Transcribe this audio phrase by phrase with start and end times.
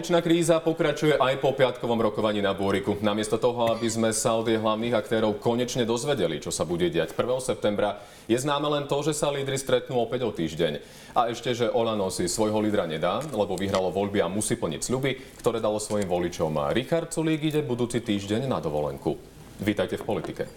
[0.00, 2.96] Koaličná kríza pokračuje aj po piatkovom rokovaní na Bôriku.
[3.04, 7.12] Namiesto toho, aby sme sa od jej hlavných aktérov konečne dozvedeli, čo sa bude diať
[7.12, 7.20] 1.
[7.44, 10.80] septembra, je známe len to, že sa lídry stretnú opäť o týždeň.
[11.12, 15.36] A ešte, že Olano si svojho lídra nedá, lebo vyhralo voľby a musí plniť sľuby,
[15.36, 16.72] ktoré dalo svojim voličom.
[16.72, 19.20] Richard Sulík ide budúci týždeň na dovolenku.
[19.60, 20.48] Vítajte v politike.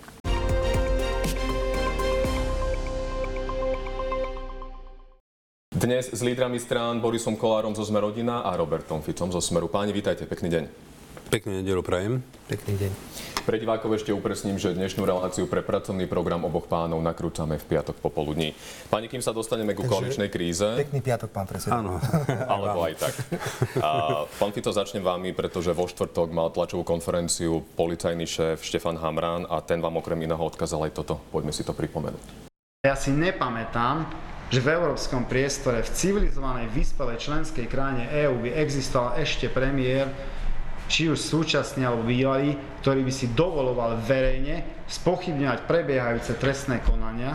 [5.83, 9.67] Dnes s lídrami strán Borisom Kolárom zo Sme rodina a Robertom Ficom zo Smeru.
[9.67, 10.63] Páni, vítajte, pekný deň.
[11.27, 12.23] Pekný nedelu prajem.
[12.47, 12.91] Pekný deň.
[13.43, 17.99] Pre divákov ešte upresním, že dnešnú reláciu pre pracovný program oboch pánov nakrúcame v piatok
[17.99, 18.55] popoludní.
[18.87, 21.83] Pani, kým sa dostaneme ku koaličnej kríze, Pekný piatok, pán predseda.
[21.83, 21.99] Áno.
[22.55, 23.13] alebo aj tak.
[23.83, 29.43] A, pán Fico, začnem vámi, pretože vo štvrtok mal tlačovú konferenciu policajný šéf Štefan Hamrán
[29.51, 31.19] a ten vám okrem iného odkázal aj toto.
[31.27, 32.47] Poďme si to pripomenúť.
[32.87, 39.17] Ja si nepamätám, že v európskom priestore, v civilizovanej vyspelej členskej krajine EÚ by existoval
[39.17, 40.05] ešte premiér,
[40.85, 42.53] či už súčasný alebo bývalý,
[42.85, 47.33] ktorý by si dovoloval verejne spochybňovať prebiehajúce trestné konania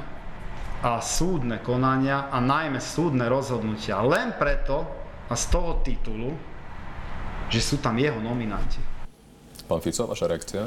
[0.78, 4.86] a súdne konania a najmä súdne rozhodnutia len preto
[5.26, 6.30] a z toho titulu,
[7.50, 8.78] že sú tam jeho nominanti.
[9.66, 10.62] Pán Fico, vaša reakcia?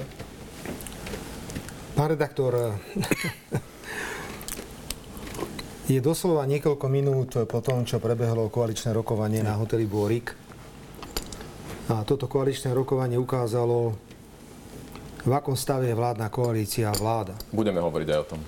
[1.96, 2.76] Pán redaktor,
[5.92, 10.32] je doslova niekoľko minút po tom, čo prebehlo koaličné rokovanie na hoteli Bôrik.
[11.92, 13.98] A toto koaličné rokovanie ukázalo,
[15.22, 17.36] v akom stave je vládna koalícia a vláda.
[17.52, 18.42] Budeme hovoriť aj o tom.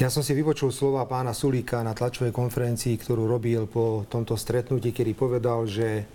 [0.00, 4.90] Ja som si vypočul slova pána Sulíka na tlačovej konferencii, ktorú robil po tomto stretnutí,
[4.90, 6.06] kedy povedal, že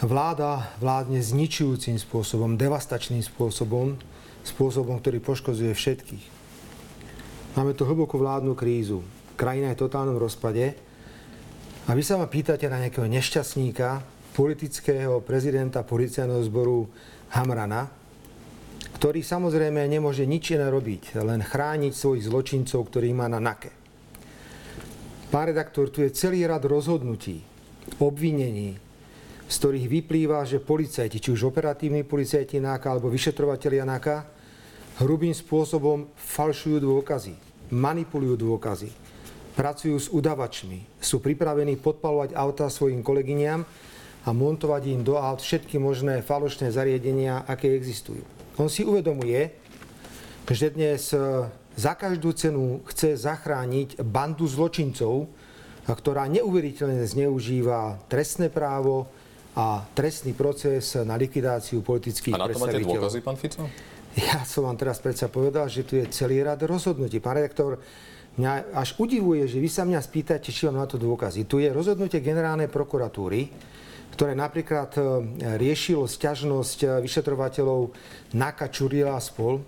[0.00, 3.96] vláda vládne zničujúcim spôsobom, devastačným spôsobom,
[4.44, 6.39] spôsobom, ktorý poškozuje všetkých.
[7.50, 9.02] Máme tu hlbokú vládnu krízu.
[9.34, 10.70] Krajina je v totálnom rozpade.
[11.90, 14.06] A vy sa ma pýtate na nejakého nešťastníka,
[14.38, 16.86] politického prezidenta policajného zboru
[17.34, 17.90] Hamrana,
[18.94, 23.74] ktorý samozrejme nemôže nič iné robiť, len chrániť svojich zločincov, ktorých má na nake.
[25.34, 27.42] Pán redaktor, tu je celý rad rozhodnutí,
[27.98, 28.78] obvinení,
[29.50, 34.16] z ktorých vyplýva, že policajti, či už operatívni policajti NAKA alebo vyšetrovateľia NAKA,
[35.02, 38.90] hrubým spôsobom falšujú dôkazy, manipulujú dôkazy,
[39.54, 43.62] pracujú s udavačmi, sú pripravení podpalovať auta svojim kolegyňam
[44.26, 48.20] a montovať im do aut všetky možné falošné zariadenia, aké existujú.
[48.60, 49.56] On si uvedomuje,
[50.50, 51.48] že dnes e,
[51.78, 55.30] za každú cenu chce zachrániť bandu zločincov,
[55.86, 59.08] ktorá neuveriteľne zneužíva trestné právo
[59.56, 63.02] a trestný proces na likvidáciu politických A na to máte predstaviteľov.
[63.02, 63.64] dôkazy, pán Fico?
[64.18, 67.22] Ja som vám teraz predsa povedal, že tu je celý rad rozhodnutí.
[67.22, 67.78] Pán redaktor,
[68.34, 71.46] mňa až udivuje, že vy sa mňa spýtate, či mám na to dôkazy.
[71.46, 73.46] Tu je rozhodnutie generálnej prokuratúry,
[74.10, 75.00] ktoré napríklad e,
[75.62, 77.94] riešilo sťažnosť e, vyšetrovateľov
[78.34, 79.62] Naka Čurila a spol.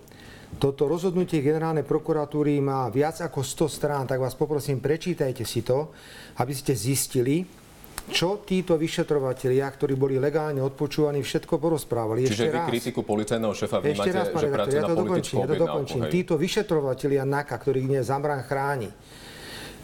[0.59, 5.95] Toto rozhodnutie generálnej prokuratúry má viac ako 100 strán, tak vás poprosím, prečítajte si to,
[6.43, 7.62] aby ste zistili,
[8.11, 12.27] čo títo vyšetrovatelia, ktorí boli legálne odpočúvaní, všetko porozprávali.
[12.27, 12.67] Čiže Ešte vy raz.
[12.67, 16.01] kritiku policajného Ešte vnímate, raz, pán že pracuje ja to dokončím, ja to dokončím.
[16.11, 18.91] Títo vyšetrovatelia NAKA, ktorých dnes Zambrán chráni,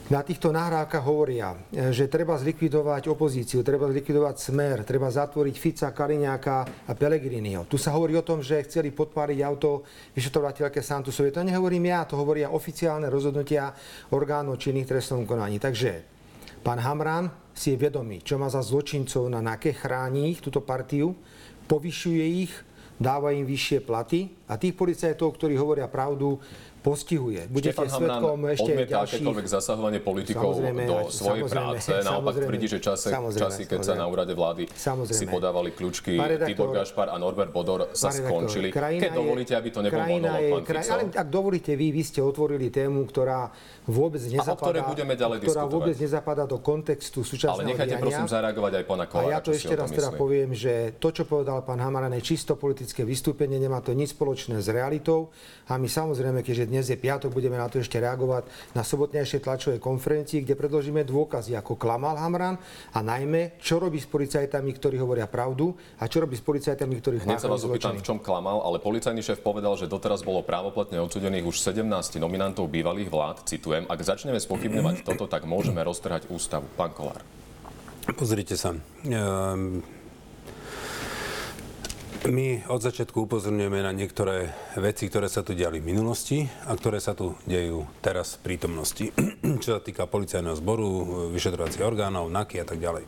[0.10, 5.94] na týchto nahrávkach hovoria, e, že treba zlikvidovať opozíciu, treba zlikvidovať smer, treba zatvoriť Fica,
[5.94, 7.70] Kaliňáka a Pellegriniho.
[7.70, 9.86] Tu sa hovorí o tom, že chceli podpáliť auto
[10.18, 11.30] vyšetrovateľke Santusovej.
[11.38, 13.70] To nehovorím ja, to hovoria oficiálne rozhodnutia
[14.10, 15.62] orgánov činných trestnom konaní.
[15.62, 16.19] Takže
[16.60, 21.16] pán Hamran si je vedomý, čo má za zločincov na NAKE, chráni ich, túto partiu,
[21.68, 22.54] povyšuje ich,
[23.00, 26.40] dáva im vyššie platy a tých policajtov, ktorí hovoria pravdu,
[26.80, 27.52] postihuje.
[27.52, 29.20] Budete Štefan svetkom ešte odmieta ďalších...
[29.20, 31.90] akékoľvek zasahovanie politikov Samozrejme, do svojej práce.
[31.92, 32.48] Naopak samozrejme.
[32.48, 35.20] tvrdí, že čase, časy, keď sa na úrade vlády Samozrejme.
[35.20, 38.68] si podávali kľúčky redaktor, Tibor Gašpar a Norbert Bodor sa redaktor, skončili.
[38.72, 40.88] Keď dovolíte, aby to nebol monolog, kraj-.
[40.90, 43.52] Ale ak dovolíte vy, vy ste otvorili tému, ktorá
[43.90, 45.76] vôbec nezapadá, budeme ďalej ktorá diskutovať.
[45.76, 48.06] vôbec nezapadá do kontextu súčasného Ale nechajte diania.
[48.06, 51.26] prosím zareagovať aj pána A Kolára, ja to ešte raz teda poviem, že to, čo
[51.26, 55.34] povedal pán Hamaran, je čisto politické vystúpenie, nemá to nič spoločné s realitou.
[55.68, 58.46] A my samozrejme, keďže dnes je piatok, budeme na to ešte reagovať
[58.78, 62.62] na sobotnejšej tlačovej konferencii, kde predložíme dôkazy, ako klamal Hamran
[62.94, 67.16] a najmä, čo robí s policajtami, ktorí hovoria pravdu a čo robí s policajtami, ktorí
[67.26, 71.02] Hneď sa vás opýtam, v čom klamal, ale policajný šéf povedal, že doteraz bolo právoplatne
[71.02, 71.84] odsudených už 17
[72.22, 73.50] nominantov bývalých vlád.
[73.50, 76.70] Citujem, ak začneme spochybňovať toto, tak môžeme roztrhať ústavu.
[76.78, 77.26] Pán Kolár.
[78.14, 78.74] Pozrite sa.
[79.06, 79.86] Ehm,
[82.28, 87.00] My od začiatku upozorňujeme na niektoré veci, ktoré sa tu diali v minulosti a ktoré
[87.00, 89.08] sa tu dejú teraz v prítomnosti.
[89.64, 90.88] Čo sa týka policajného zboru,
[91.32, 93.08] vyšetrovacích orgánov, NAKY a tak ďalej.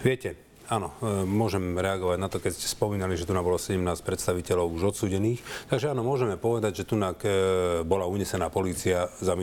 [0.00, 4.72] Viete, Áno, e, môžem reagovať na to, keď ste spomínali, že tu bolo 17 predstaviteľov
[4.72, 5.44] už odsudených.
[5.68, 9.36] Takže áno, môžeme povedať, že tu e, bola unesená policia za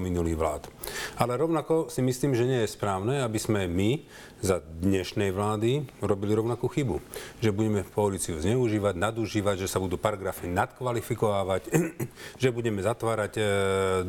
[0.00, 0.72] minulý vlád.
[1.20, 4.00] Ale rovnako si myslím, že nie je správne, aby sme my
[4.40, 7.04] za dnešnej vlády robili rovnakú chybu.
[7.44, 11.68] Že budeme policiu zneužívať, nadužívať, že sa budú paragrafy nadkvalifikovávať,
[12.42, 13.42] že budeme zatvárať e,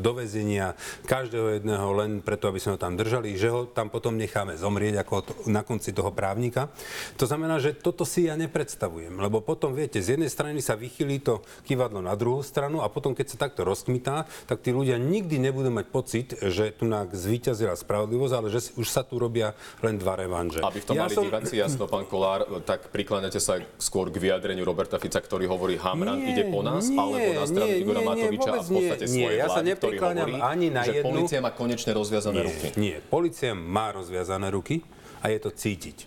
[0.00, 0.72] do väzenia
[1.04, 5.04] každého jedného len preto, aby sme ho tam držali, že ho tam potom necháme zomrieť
[5.04, 5.14] ako
[5.52, 6.72] na konci toho právnika.
[7.20, 11.20] To znamená, že toto si ja nepredstavujem, lebo potom, viete, z jednej strany sa vychylí
[11.20, 15.36] to kývadlo na druhú stranu a potom, keď sa takto rozkmitá, tak tí ľudia nikdy
[15.36, 19.52] nebudú mať pocit, že tu zvíťazila spravodlivosť, ale že už sa tu robia
[19.84, 20.62] len dva revanže.
[20.62, 21.24] Aby v tom ja mali som...
[21.26, 26.22] diváci jasno, pán Kolár, tak prikláňate sa skôr k vyjadreniu Roberta Fica, ktorý hovorí Hamran
[26.22, 29.38] nie, ide po nás, nie, alebo na stranu Igora Matoviča a v podstate nie, svojej
[29.42, 31.06] ja vlády, sa neprikláňam hovorí, ani na že jednu...
[31.10, 32.66] policia má konečne rozviazané nie, ruky.
[32.78, 34.86] Nie, policia má rozviazané ruky
[35.18, 35.98] a je to cítiť.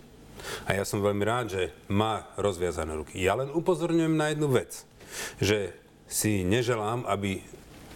[0.64, 3.18] A ja som veľmi rád, že má rozviazané ruky.
[3.18, 4.86] Ja len upozorňujem na jednu vec,
[5.42, 5.74] že
[6.06, 7.42] si neželám, aby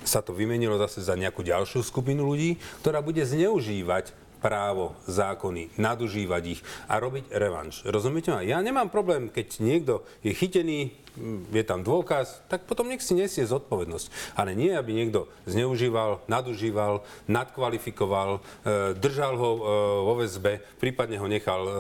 [0.02, 6.42] sa to vymenilo zase za nejakú ďalšiu skupinu ľudí, ktorá bude zneužívať právo, zákony, nadužívať
[6.48, 7.84] ich a robiť revanš.
[7.84, 8.40] Rozumiete ma?
[8.40, 10.96] Ja nemám problém, keď niekto je chytený,
[11.50, 14.36] je tam dôkaz, tak potom nech si nesie zodpovednosť.
[14.38, 19.60] Ale nie, aby niekto zneužíval, nadužíval, nadkvalifikoval, e, držal ho e,
[20.06, 21.72] vo väzbe, prípadne ho nechal e,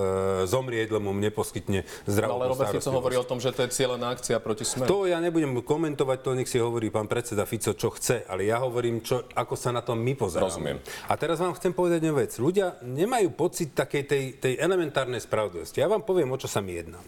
[0.50, 3.70] zomrieť, lebo mu neposkytne zdravotnú no, Ale Robert Fico hovorí o tom, že to je
[3.70, 4.90] cieľená akcia proti smeru.
[4.90, 8.60] To ja nebudem komentovať, to nech si hovorí pán predseda Fico, čo chce, ale ja
[8.60, 10.50] hovorím, čo, ako sa na to my pozeráme.
[10.50, 10.78] Rozumiem.
[11.06, 15.84] A teraz vám chcem povedať jednu vec ľudia nemajú pocit takej tej, tej elementárnej spravodlivosti.
[15.84, 16.98] Ja vám poviem, o čo sa mi jedná.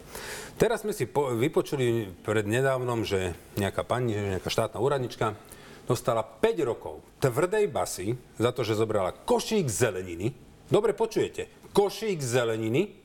[0.60, 5.34] Teraz sme si po, vypočuli pred nedávnom, že nejaká pani, nejaká štátna úradnička
[5.88, 10.31] dostala 5 rokov tvrdej basy za to, že zobrala košík zeleniny.
[10.70, 13.02] Dobre počujete, košík zeleniny,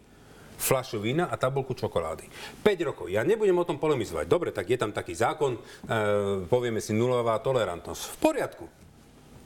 [0.58, 2.30] flašu vína a tabulku čokolády.
[2.66, 3.06] 5 rokov.
[3.14, 4.26] Ja nebudem o tom polemizovať.
[4.26, 5.60] Dobre, tak je tam taký zákon, e,
[6.50, 8.02] povieme si nulová tolerantnosť.
[8.02, 8.66] V poriadku.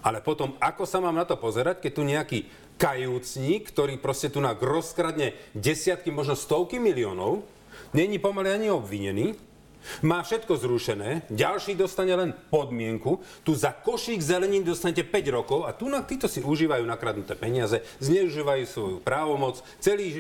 [0.02, 2.40] Ale potom, ako sa mám na to pozerať, keď tu nejaký
[2.82, 7.46] kajúcník, ktorý proste tu rozkradne desiatky, možno stovky miliónov,
[7.94, 9.36] není pomaly ani obvinený,
[10.06, 15.74] má všetko zrušené, ďalší dostane len podmienku, tu za košík zelenín dostanete 5 rokov a
[15.74, 20.20] tu na títo si užívajú nakradnuté peniaze, zneužívajú svoju právomoc, celý e,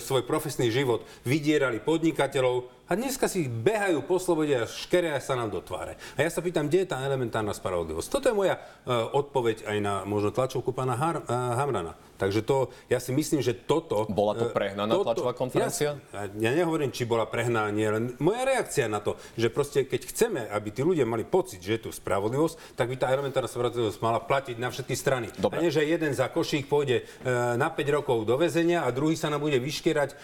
[0.00, 5.54] svoj profesný život vydierali podnikateľov, a dneska si behajú po slobode a škeria sa nám
[5.54, 5.94] do tváre.
[6.18, 8.10] A ja sa pýtam, kde je tá elementárna spravodlivosť?
[8.10, 11.94] Toto je moja uh, odpoveď aj na možno tlačovku pána Har- uh, Hamrana.
[12.20, 14.04] Takže to, ja si myslím, že toto...
[14.12, 15.96] Bola to e, prehnaná toto, tlačová konferencia?
[16.12, 20.00] Ja, ja nehovorím, či bola prehnaná, nie, len moja reakcia na to, že proste keď
[20.12, 24.04] chceme, aby tí ľudia mali pocit, že je tu spravodlivosť, tak by tá elementárna spravodlivosť
[24.04, 25.32] mala platiť na všetky strany.
[25.40, 25.56] Dobre.
[25.56, 29.16] A nie, že jeden za košík pôjde e, na 5 rokov do väzenia a druhý
[29.16, 30.16] sa nám bude vyškierať, e,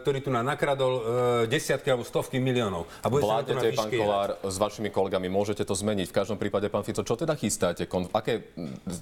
[0.00, 0.96] ktorý tu na nakradol
[1.44, 2.88] desiatky alebo stovky miliónov.
[3.04, 6.08] A bude Vládnete, pán Kolár, s vašimi kolegami, môžete to zmeniť.
[6.08, 7.84] V každom prípade, pán Fico, čo teda chystáte?
[8.14, 8.54] Aké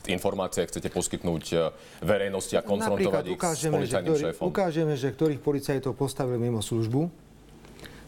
[0.09, 1.45] informácie chcete poskytnúť
[2.01, 2.32] verejnosti?
[2.33, 4.45] Verejnosti a konfrontovať ich ukážeme, s policajným že šéfom.
[4.49, 7.13] Ukážeme, že ktorých policajtov postavili mimo službu.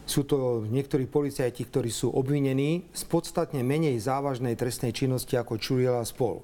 [0.05, 6.05] Sú to niektorí policajti, ktorí sú obvinení z podstatne menej závažnej trestnej činnosti ako Čuriela
[6.05, 6.41] spol.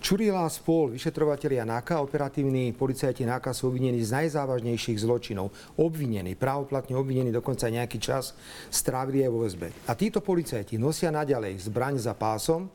[0.00, 5.52] Čurila spol, vyšetrovatelia NAKA, operatívni policajti NAKA sú obvinení z najzávažnejších zločinov.
[5.76, 8.32] Obvinení, právoplatne obvinení, dokonca nejaký čas
[8.72, 9.68] strávili aj vo väzbe.
[9.86, 12.72] A títo policajti nosia naďalej zbraň za pásom,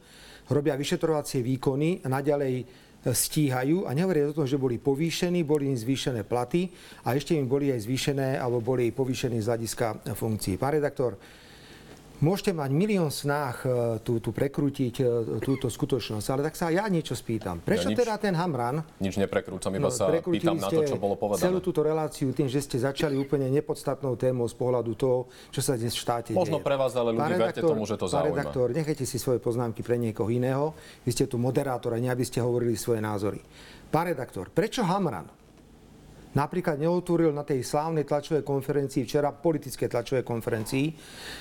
[0.54, 5.78] robia vyšetrovacie výkony a naďalej stíhajú a nehovoria o tom, že boli povýšení, boli im
[5.78, 6.70] zvýšené platy
[7.06, 10.58] a ešte im boli aj zvýšené alebo boli povýšení z hľadiska funkcií.
[10.58, 11.20] Pán redaktor,
[12.24, 13.69] Môžete mať milión snách e,
[14.00, 15.05] tu, tu prekrútiť e,
[15.43, 17.60] túto skutočnosť, ale tak sa ja niečo spýtam.
[17.60, 18.79] Prečo ja nič, teda ten Hamran...
[19.03, 21.43] Nič neprekrúcam, iba no, sa pýtam na to, čo bolo povedané.
[21.43, 25.75] celú túto reláciu tým, že ste začali úplne nepodstatnou témou z pohľadu toho, čo sa
[25.75, 26.67] dnes v štáte Možno deje.
[26.67, 28.24] pre vás, ale ľudí verte tomu, že to zaujíma.
[28.24, 30.72] Pán redaktor, nechajte si svoje poznámky pre niekoho iného.
[31.03, 33.43] Vy ste tu moderátor a nie aby ste hovorili svoje názory.
[33.91, 35.45] Pán redaktor, prečo Hamran?
[36.36, 40.92] Napríklad neotvoril na tej slávnej tlačovej konferencii, včera politické tlačovej konferencii,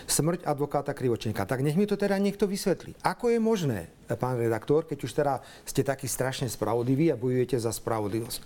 [0.07, 1.43] smrť advokáta Krivočenka.
[1.43, 2.95] Tak nech mi to teda niekto vysvetlí.
[3.03, 5.35] Ako je možné, pán redaktor, keď už teda
[5.67, 8.41] ste takí strašne spravodliví a bojujete za spravodlivosť,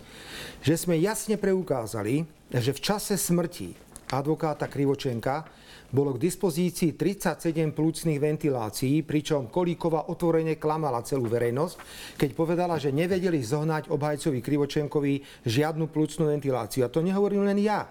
[0.65, 3.77] že sme jasne preukázali, že v čase smrti
[4.09, 5.45] advokáta Krivočenka
[5.89, 11.77] bolo k dispozícii 37 plúcnych ventilácií, pričom Kolíková otvorene klamala celú verejnosť,
[12.21, 16.85] keď povedala, že nevedeli zohnať obhajcovi Krivočenkovi žiadnu plúcnú ventiláciu.
[16.85, 17.89] A to nehovorím len ja.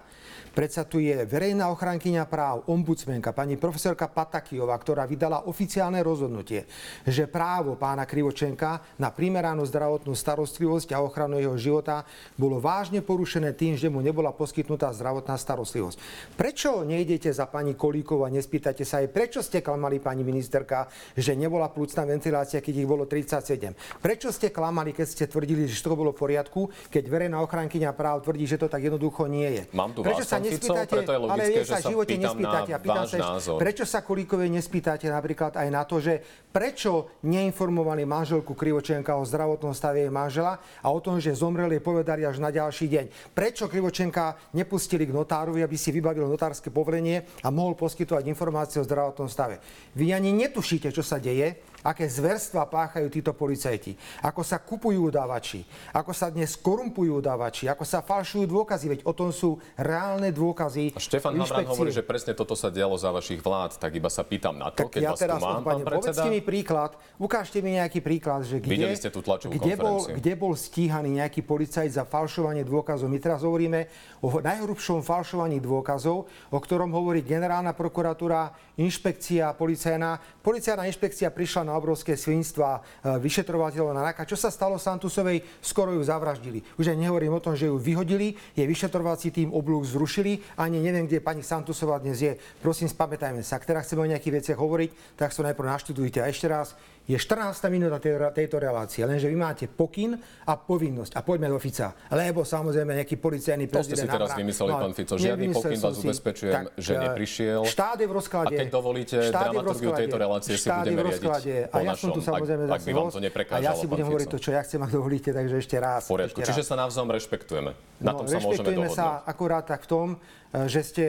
[0.58, 6.66] Predsa tu je verejná ochránkyňa práv, ombudsmenka, pani profesorka Patakijová, ktorá vydala oficiálne rozhodnutie,
[7.06, 12.02] že právo pána Krivočenka na primeranú zdravotnú starostlivosť a ochranu jeho života
[12.34, 15.94] bolo vážne porušené tým, že mu nebola poskytnutá zdravotná starostlivosť.
[16.34, 21.38] Prečo nejdete za pani Kolíkovou a nespýtate sa aj, prečo ste klamali pani ministerka, že
[21.38, 24.02] nebola plúcna ventilácia, keď ich bolo 37?
[24.02, 28.26] Prečo ste klamali, keď ste tvrdili, že to bolo v poriadku, keď verejná ochránkyňa práv
[28.26, 29.62] tvrdí, že to tak jednoducho nie je?
[29.70, 32.14] Mám tu prečo vás, pán Fico, preto je logické, ale ja že sa v živote
[32.16, 32.70] nespýtate.
[32.72, 33.58] A pýtam sa, ešte, názor.
[33.60, 39.76] prečo sa Kolíkovej nespýtate napríklad aj na to, že prečo neinformovali manželku Krivočenka o zdravotnom
[39.76, 43.34] stave jej manžela a o tom, že zomrel jej povedali až na ďalší deň.
[43.36, 48.86] Prečo Krivočenka nepustili k notárovi, aby si vybavil notárske povolenie a mohol poskytovať informácie o
[48.88, 49.60] zdravotnom stave.
[49.94, 53.94] Vy ani netušíte, čo sa deje, aké zverstva páchajú títo policajti,
[54.24, 55.62] ako sa kupujú udávači,
[55.94, 60.96] ako sa dnes korumpujú udávači, ako sa falšujú dôkazy, veď o tom sú reálne dôkazy.
[60.96, 61.70] A Štefan inšpekcie.
[61.70, 64.86] hovorí, že presne toto sa dialo za vašich vlád, tak iba sa pýtam na to,
[64.86, 68.42] Tak keď ja vás teraz, tu mám, pán povedzte mi príklad, ukážte mi nejaký príklad,
[68.42, 72.66] že kde, Videli ste tú tlačovú kde, bol, kde bol stíhaný nejaký policajt za falšovanie
[72.66, 73.06] dôkazov.
[73.06, 73.86] My teraz hovoríme
[74.24, 80.42] o najhrubšom falšovaní dôkazov, o ktorom hovorí generálna prokuratúra, inšpekcia policajná.
[80.42, 84.24] Policajná inšpekcia prišla na obrovské svinstva e, vyšetrovateľov na NAKA.
[84.24, 85.44] Čo sa stalo Santusovej?
[85.60, 86.64] Skoro ju zavraždili.
[86.80, 91.04] Už aj nehovorím o tom, že ju vyhodili, jej vyšetrovací tým oblúk zrušili, ani neviem,
[91.04, 92.40] kde pani Santusová dnes je.
[92.64, 93.60] Prosím, spamätajme sa.
[93.60, 96.24] Ak teraz chceme o nejakých veciach hovoriť, tak sa najprv naštudujte.
[96.24, 96.72] A ešte raz,
[97.08, 97.56] je 14.
[97.72, 100.12] minúta tej, tejto relácie, lenže vy máte pokyn
[100.44, 101.16] a povinnosť.
[101.16, 101.96] A poďme do Fica.
[102.12, 104.12] Lebo samozrejme nejaký policajný To ste prezident...
[104.12, 105.14] si teraz vymysleli, pán Fico.
[105.16, 106.04] Žiadny pokyn vás si.
[106.04, 107.60] ubezpečujem, že eh, neprišiel.
[107.64, 108.56] Štát je v rozklade.
[108.56, 111.32] A keď dovolíte, dramaturgiu tejto relácie si budeme riadiť po
[111.72, 113.72] A ja som tu našom, ak- samozrejme ak zase by vám to neprekážalo, A ja
[113.72, 116.04] si budem hovoriť to, čo ja chcem, ak dovolíte, takže ešte raz.
[116.04, 116.68] V poriadku, ešte čiže raz.
[116.68, 117.70] sa navzájom rešpektujeme.
[118.04, 119.00] Na tom sa môžeme rešpektujeme dohodnúť.
[119.00, 121.04] sa akurát tak v tom, e, že ste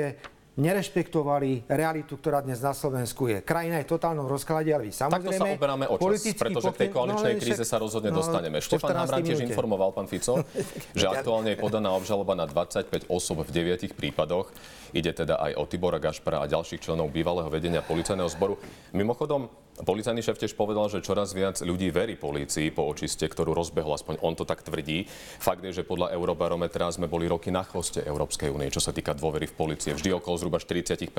[0.57, 3.39] nerešpektovali realitu, ktorá dnes na Slovensku je.
[3.39, 5.39] Krajina je v totálnom rozklade, ale vy Takto samozrejme...
[5.39, 8.57] sa oberáme o čas, pretože k tej pokyn- koaličnej ale kríze sa rozhodne no, dostaneme.
[8.59, 10.43] Štefan 14 Hamran tiež informoval, pán Fico,
[10.99, 14.51] že aktuálne je podaná obžaloba na 25 osob v 9 prípadoch.
[14.91, 18.57] Ide teda aj o Tibora Gašpara a ďalších členov bývalého vedenia policajného zboru.
[18.91, 19.47] Mimochodom,
[19.83, 24.19] policajný šéf tiež povedal, že čoraz viac ľudí verí polícii po očiste, ktorú rozbehol, aspoň
[24.19, 25.07] on to tak tvrdí.
[25.39, 29.15] Fakt je, že podľa Eurobarometra sme boli roky na chvoste Európskej únie, čo sa týka
[29.15, 29.95] dôvery v policie.
[29.95, 31.11] Vždy okolo zhruba 40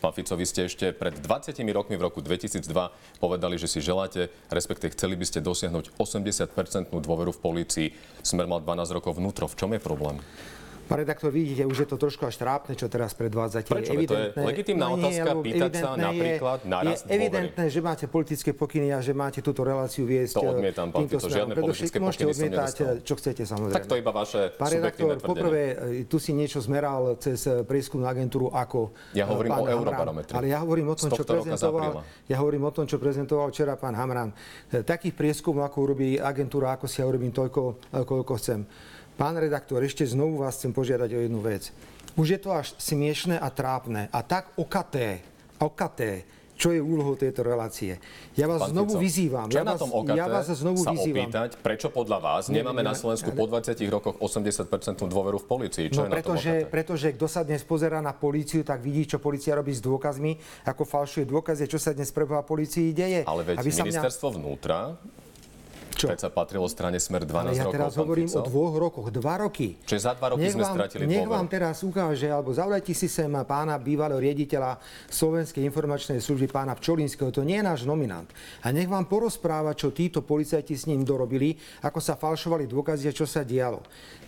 [0.00, 2.64] Pán Fico, vy ste ešte pred 20 rokmi v roku 2002
[3.20, 7.88] povedali, že si želáte, respektíve chceli by ste dosiahnuť 80-percentnú dôveru v polícii.
[8.24, 9.50] Smer mal 12 rokov vnútro.
[9.50, 10.16] V čom je problém?
[10.92, 13.64] Pán redaktor, vidíte, už je to trošku až trápne, čo teraz predvádzate.
[13.64, 13.96] Prečo?
[13.96, 17.16] Veď to je legitímna otázka lebo pýtať sa napríklad je, na je rast dôvery.
[17.16, 21.08] evidentné, že máte politické pokyny a že máte túto reláciu viesť To eh, odmietam, pán
[21.08, 21.32] smerom.
[21.32, 23.76] žiadne politické Môžete pokyny som odmietať, eh, čo chcete, samozrejme.
[23.80, 28.52] Tak to iba vaše Pán redaktor, poprvé, eh, tu si niečo zmeral cez prieskumnú agentúru
[28.52, 29.64] ako Ja hovorím o.
[29.64, 30.36] Eurobarometri.
[30.36, 33.96] Ale ja hovorím o tom, čo prezentoval, ja hovorím o tom, čo prezentoval včera pán
[33.96, 34.28] Hamran.
[34.68, 38.60] Takých prieskumov, ako urobí agentúra, ako si ja urobím toľko, koľko chcem.
[39.14, 41.70] Pán redaktor, ešte znovu vás chcem požiadať o jednu vec.
[42.14, 45.20] Už je to až smiešné a trápne a tak okaté,
[45.56, 47.96] okaté, čo je úlohou tejto relácie.
[48.34, 49.46] Ja vás Pán znovu Fico, vyzývam.
[49.46, 51.24] Čo ja je na vás, tom OKT ja vás znovu sa vyzývam.
[51.24, 54.68] opýtať, prečo podľa vás Nie, nemáme nie, na Slovensku ale- po 20 rokoch 80%
[55.04, 55.84] dôveru v polícii?
[55.88, 56.70] Čo No je na tom pretože, OKT?
[56.70, 60.82] pretože kto sa dnes pozera na políciu, tak vidí, čo polícia robí s dôkazmi, ako
[60.84, 63.24] falšuje dôkazy, čo sa dnes preboha polícii deje.
[63.24, 64.78] Ale veď A vy sa mňa- ministerstvo vnútra
[66.02, 66.08] Čo?
[66.10, 68.42] predsa patrilo strane Smer 12 Ale ja rokov, teraz hovorím Fico.
[68.42, 69.78] o dvoch rokoch, dva roky.
[69.86, 71.36] Čiže za dva roky sme vám, stratili Nech dôveru.
[71.38, 77.30] vám teraz ukáže, alebo zavolajte si sem pána bývalého riaditeľa Slovenskej informačnej služby, pána Pčolinského,
[77.30, 78.26] to nie je náš nominant.
[78.66, 81.54] A nech vám porozpráva, čo títo policajti s ním dorobili,
[81.86, 83.80] ako sa falšovali dôkazy a čo sa dialo.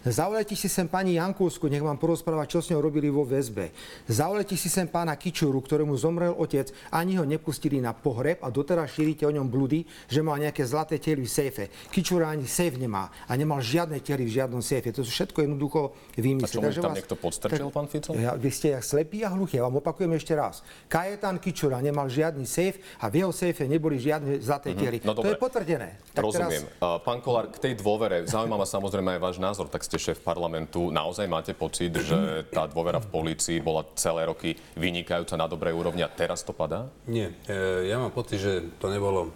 [0.05, 3.73] Zavolajte si sem pani Jankovsku, nech vám porozpráva, čo s ňou robili vo väzbe.
[4.05, 8.93] Zavolajte si sem pána Kičuru, ktorému zomrel otec, ani ho nepustili na pohreb a doteraz
[8.93, 11.64] šírite o ňom blúdy, že mal nejaké zlaté tely v sejfe.
[11.93, 14.91] Kičura ani sejf nemá a nemal žiadne tely v žiadnom sejfe.
[14.95, 16.61] To sú všetko jednoducho vymysly.
[16.61, 18.15] A tam vás- niekto podstrčil, pán Fico?
[18.15, 19.59] Ja, vy ste jak slepí a hluchí.
[19.59, 20.65] Ja vám opakujem ešte raz.
[20.89, 25.01] Kajetan Kičura nemal žiadny sejf a v jeho sejfe neboli žiadne zlaté tely.
[25.03, 25.35] No to dobre.
[25.35, 25.89] je potvrdené.
[26.15, 26.63] Tak Rozumiem.
[26.81, 30.23] Uh, Pán Kolár, k tej dôvere, zaujíma ma samozrejme aj váš názor, tak ste šéf
[30.25, 30.89] parlamentu.
[30.89, 36.03] Naozaj máte pocit, že tá dôvera v polícii bola celé roky vynikajúca na dobrej úrovni
[36.03, 36.89] a teraz to padá?
[37.07, 39.31] Nie, e, ja mám pocit, že to nebolo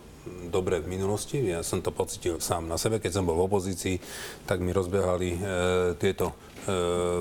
[0.48, 1.40] dobre v minulosti.
[1.52, 2.98] Ja som to pocitil sám na sebe.
[2.98, 3.96] Keď som bol v opozícii,
[4.44, 5.38] tak mi rozbehali e,
[6.00, 6.32] tieto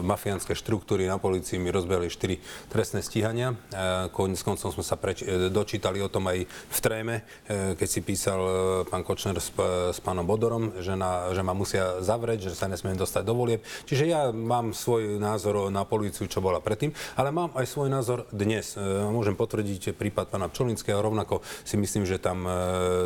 [0.02, 3.54] mafiánske štruktúry na policii mi rozbehli 4 trestné stíhania.
[3.54, 7.16] E, Konec koncom sme sa preč, e, dočítali o tom aj v tréme,
[7.48, 8.52] e, keď si písal e,
[8.88, 9.52] pán Kočner s,
[9.94, 13.62] s pánom Bodorom, že, na, že ma musia zavrieť, že sa nesmiem dostať do volieb.
[13.86, 18.28] Čiže ja mám svoj názor na políciu, čo bola predtým, ale mám aj svoj názor
[18.32, 18.76] dnes.
[18.76, 22.52] E, Môžem potvrdiť prípad pána Pčolinského, rovnako si myslím, že tam e,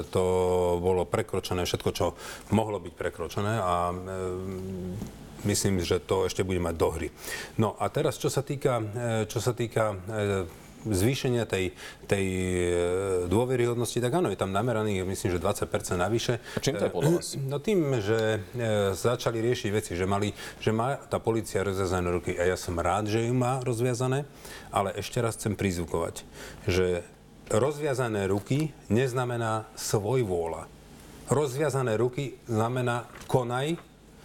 [0.09, 0.23] to
[0.81, 2.05] bolo prekročené všetko, čo
[2.51, 3.95] mohlo byť prekročené a e,
[5.43, 7.09] myslím, že to ešte bude mať do hry.
[7.57, 9.95] No a teraz, čo sa týka, e, čo sa týka e,
[10.81, 11.77] zvýšenia tej,
[12.09, 12.73] tej e,
[13.29, 16.41] dôveryhodnosti, tak áno, je tam nameraných, myslím, že 20% navyše.
[16.57, 17.37] A čím to je podľa vás?
[17.37, 18.41] No tým, že
[18.97, 23.09] začali riešiť veci, že, mali, že má tá policia rozviazané ruky a ja som rád,
[23.09, 24.25] že ju má rozviazané,
[24.73, 26.25] ale ešte raz chcem prizvukovať,
[26.65, 27.05] že
[27.51, 30.65] rozviazané ruky neznamená svoj vôľa.
[31.31, 33.79] Rozviazané ruky znamená konaj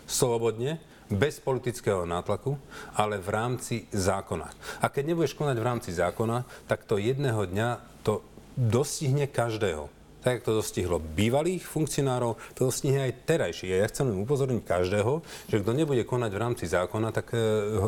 [0.06, 0.78] slobodne,
[1.10, 2.58] bez politického nátlaku,
[2.98, 4.50] ale v rámci zákona.
[4.82, 7.68] A keď nebudeš konať v rámci zákona, tak to jedného dňa
[8.02, 8.22] to
[8.56, 9.92] dostihne každého.
[10.26, 13.78] Tak, ako to dostihlo bývalých funkcionárov, to dostihne aj terajších.
[13.78, 17.38] A ja chcem len upozorniť každého, že kto nebude konať v rámci zákona, tak e,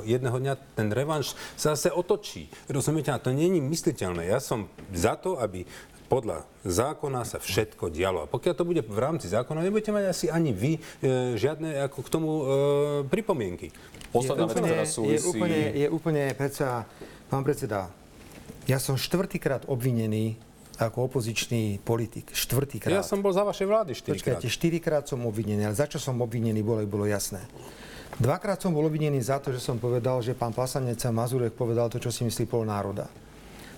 [0.06, 2.46] jedného dňa ten revanš sa zase otočí.
[2.70, 3.10] Rozumiete?
[3.10, 4.30] A to není mysliteľné.
[4.30, 5.66] Ja som za to, aby
[6.08, 8.24] podľa zákona sa všetko dialo.
[8.24, 10.80] A pokiaľ to bude v rámci zákona, nebudete mať asi ani vy e,
[11.36, 12.44] žiadne ako k tomu e,
[13.12, 13.68] pripomienky.
[14.08, 16.88] Posledná vec, ktorá je úplne, je úplne predsa,
[17.28, 17.92] pán predseda,
[18.64, 20.40] ja som štvrtýkrát obvinený
[20.78, 22.30] ako opozičný politik.
[22.30, 23.02] Štvrtýkrát.
[23.02, 24.38] Ja som bol za vašej vlády štyrikrát.
[24.38, 27.42] Počkajte, štyrikrát som obvinený, ale za čo som obvinený, bolo, bolo jasné.
[28.16, 31.90] Dvakrát som bol obvinený za to, že som povedal, že pán Pasanec a Mazurek povedal
[31.90, 33.10] to, čo si myslí pol národa.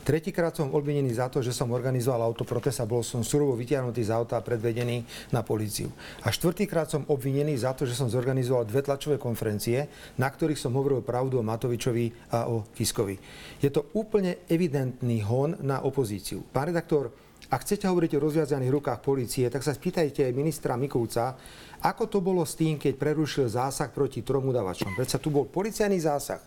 [0.01, 4.11] Tretíkrát som obvinený za to, že som organizoval autoprotest a bol som surovo vytiahnutý z
[4.17, 5.93] auta a predvedený na políciu.
[6.25, 10.73] A štvrtýkrát som obvinený za to, že som zorganizoval dve tlačové konferencie, na ktorých som
[10.73, 13.21] hovoril pravdu o Matovičovi a o Kiskovi.
[13.61, 16.41] Je to úplne evidentný hon na opozíciu.
[16.49, 17.13] Pán redaktor,
[17.51, 21.35] ak chcete hovoriť o rozviazaných rukách policie, tak sa spýtajte ministra Mikulca,
[21.81, 24.93] ako to bolo s tým, keď prerušil zásah proti trom udavačom.
[24.95, 26.41] Predsa tu bol policajný zásah,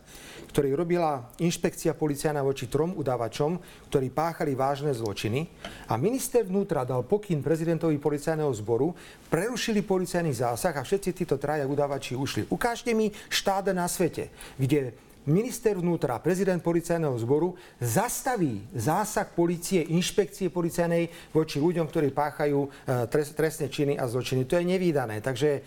[0.53, 3.57] ktorý robila inšpekcia policajná voči trom udavačom,
[3.89, 5.49] ktorí páchali vážne zločiny
[5.89, 8.93] a minister vnútra dal pokyn prezidentovi policajného zboru,
[9.33, 12.53] prerušili policajný zásah a všetci títo traja udavači ušli.
[12.53, 14.29] Ukážte mi štát na svete,
[14.61, 14.93] kde
[15.29, 22.69] minister vnútra, prezident policajného zboru zastaví zásah policie, inšpekcie policajnej voči ľuďom, ktorí páchajú e,
[23.07, 24.43] trest, trestné činy a zločiny.
[24.47, 25.23] To je nevýdané.
[25.23, 25.63] Takže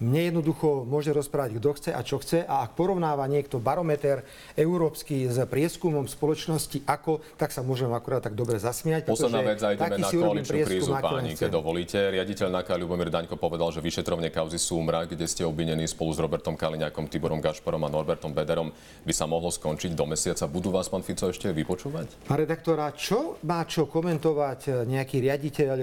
[0.00, 5.24] mne jednoducho môže rozprávať, kto chce a čo chce a ak porovnáva niekto barometer európsky
[5.24, 9.08] s prieskumom spoločnosti ako, tak sa môžem akurát tak dobre zasmiať.
[9.08, 11.98] Posledná vec, taký na koaličnú krízu, páni, keď dovolíte.
[12.12, 16.54] Riaditeľ NAKA Ľubomír Daňko povedal, že vyšetrovne kauzy Súmra, kde ste obvinení spolu s Robertom
[16.54, 18.68] Kaliňakom, Tiborom Gašparom a Norbertom Bederom,
[19.04, 20.44] by sa mohlo skončiť do mesiaca.
[20.44, 22.28] Budú vás, pán Fico, ešte vypočúvať?
[22.28, 25.78] Pán redaktora, čo má čo komentovať nejaký riaditeľ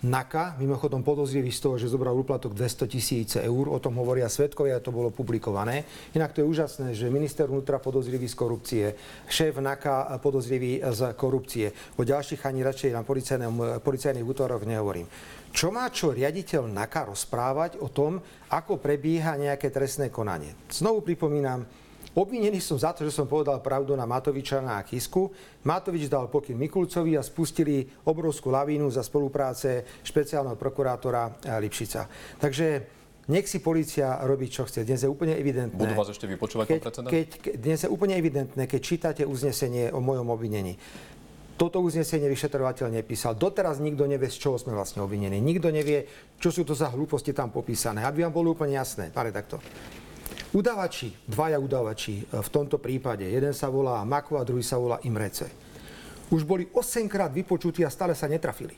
[0.00, 4.80] NAKA, mimochodom podozrivý z toho, že zobral úplatok 200 tisíc eur, o tom hovoria svetkovia,
[4.80, 5.84] to bolo publikované.
[6.16, 8.84] Inak to je úžasné, že minister vnútra podozrivý z korupcie,
[9.28, 11.68] šéf NAKA podozrivý z korupcie.
[12.00, 13.04] O ďalších ani radšej na
[13.76, 15.04] policajných útoroch nehovorím.
[15.52, 20.56] Čo má čo riaditeľ NAKA rozprávať o tom, ako prebieha nejaké trestné konanie?
[20.72, 21.68] Znovu pripomínam,
[22.10, 25.30] Obvinený som za to, že som povedal pravdu na Matoviča na Kisku.
[25.62, 32.10] Matovič dal pokyn Mikulcovi a spustili obrovskú lavínu za spolupráce špeciálneho prokurátora eh, Lipšica.
[32.42, 32.66] Takže
[33.30, 34.82] nech si policia robí, čo chce.
[34.82, 35.78] Dnes je úplne evidentné.
[35.78, 37.26] Budú vás ešte vypočúvať, keď, pán keď,
[37.62, 40.74] dnes je úplne evidentné, keď čítate uznesenie o mojom obvinení.
[41.54, 43.38] Toto uznesenie vyšetrovateľ nepísal.
[43.38, 45.38] Doteraz nikto nevie, z čoho sme vlastne obvinení.
[45.38, 46.10] Nikto nevie,
[46.42, 48.02] čo sú to za hlúposti tam popísané.
[48.02, 49.62] Aby vám bolo úplne jasné, pán redaktor.
[50.50, 54.98] Udavači, dvaja udavači e, v tomto prípade, jeden sa volá Mako a druhý sa volá
[55.06, 55.46] Imrece,
[56.34, 58.74] už boli 8 krát vypočutí a stále sa netrafili.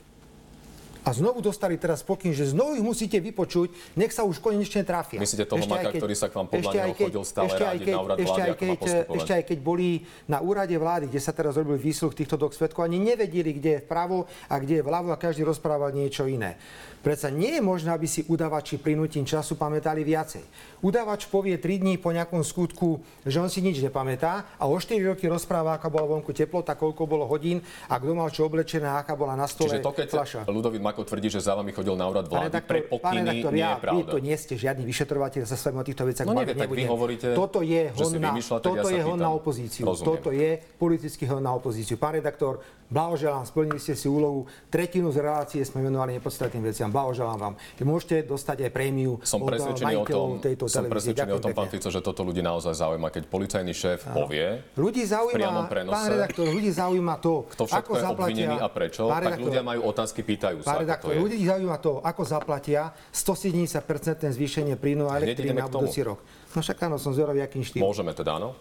[1.03, 5.19] A znovu dostali teraz pokyn, že znovu ich musíte vypočuť, nech sa už konečne trafia.
[5.19, 7.63] Myslíte toho Ešte Maka, keď- ktorý sa k vám podľa ešte neho chodil stále ešte
[7.65, 9.17] rádiť keď- na úrad ešte vlády, ako keď- postupovať?
[9.19, 9.87] Ešte aj keď boli
[10.31, 13.79] na úrade vlády, kde sa teraz robil výsluch týchto dvoch svetkov, ani nevedeli, kde je
[13.83, 16.55] vpravo a kde je vľavo a každý rozprával niečo iné.
[17.03, 20.39] Predsa nie je možné, aby si udavači prinútim času pamätali viacej.
[20.79, 24.95] Udavač povie 3 dní po nejakom skutku, že on si nič nepamätá a o 4
[25.11, 27.59] roky rozpráva, aká bola vonku teplota, koľko bolo hodín
[27.91, 30.39] a kto mal čo oblečené, aká bola na stole Čiže to, keď fľaša.
[30.47, 33.51] Ludovít Novákov tvrdí, že za vami chodil na úrad vlády pre redaktor, pán pokyny, redaktor,
[33.51, 34.11] nie ja, je vy pravda.
[34.13, 36.85] to nie ste žiadny vyšetrovateľ, sa s vami o týchto veciach No nevie, tak vy
[36.85, 39.83] hovoríte, toto je hon na, ja toto sa je hon na opozíciu.
[39.89, 40.05] Rozumiem.
[40.05, 41.97] Toto je politický hon na opozíciu.
[41.97, 42.61] Pán redaktor,
[42.93, 44.45] blahoželám, splnili ste si úlohu.
[44.69, 46.92] Tretinu z relácie sme venovali nepodstatným veciam.
[46.93, 47.53] Blahoželám vám.
[47.81, 50.93] Môžete dostať aj prémiu Som od presvedčený o tom, tejto som televízie.
[50.93, 51.69] presvedčený o Ďakujem tom, pán.
[51.73, 56.45] Fico, že toto ľudí naozaj zaujíma, keď policajný šéf povie, Ľudí zaujíma, prenose, pán redaktor,
[56.53, 58.49] ľudí zaujíma to, kto všetko ako je zaplatia...
[58.61, 61.19] a prečo, Pán tak redaktor, ľudia majú otázky, pýtajú sa, Pán ako to redaktor, je.
[61.25, 66.21] ľudí zaujíma to, ako zaplatia 170% zvýšenie príjmu a elektriny na budúci rok.
[66.53, 67.89] No však áno, som zvedavý, akým štýlom.
[67.89, 68.53] Môžeme teda, áno?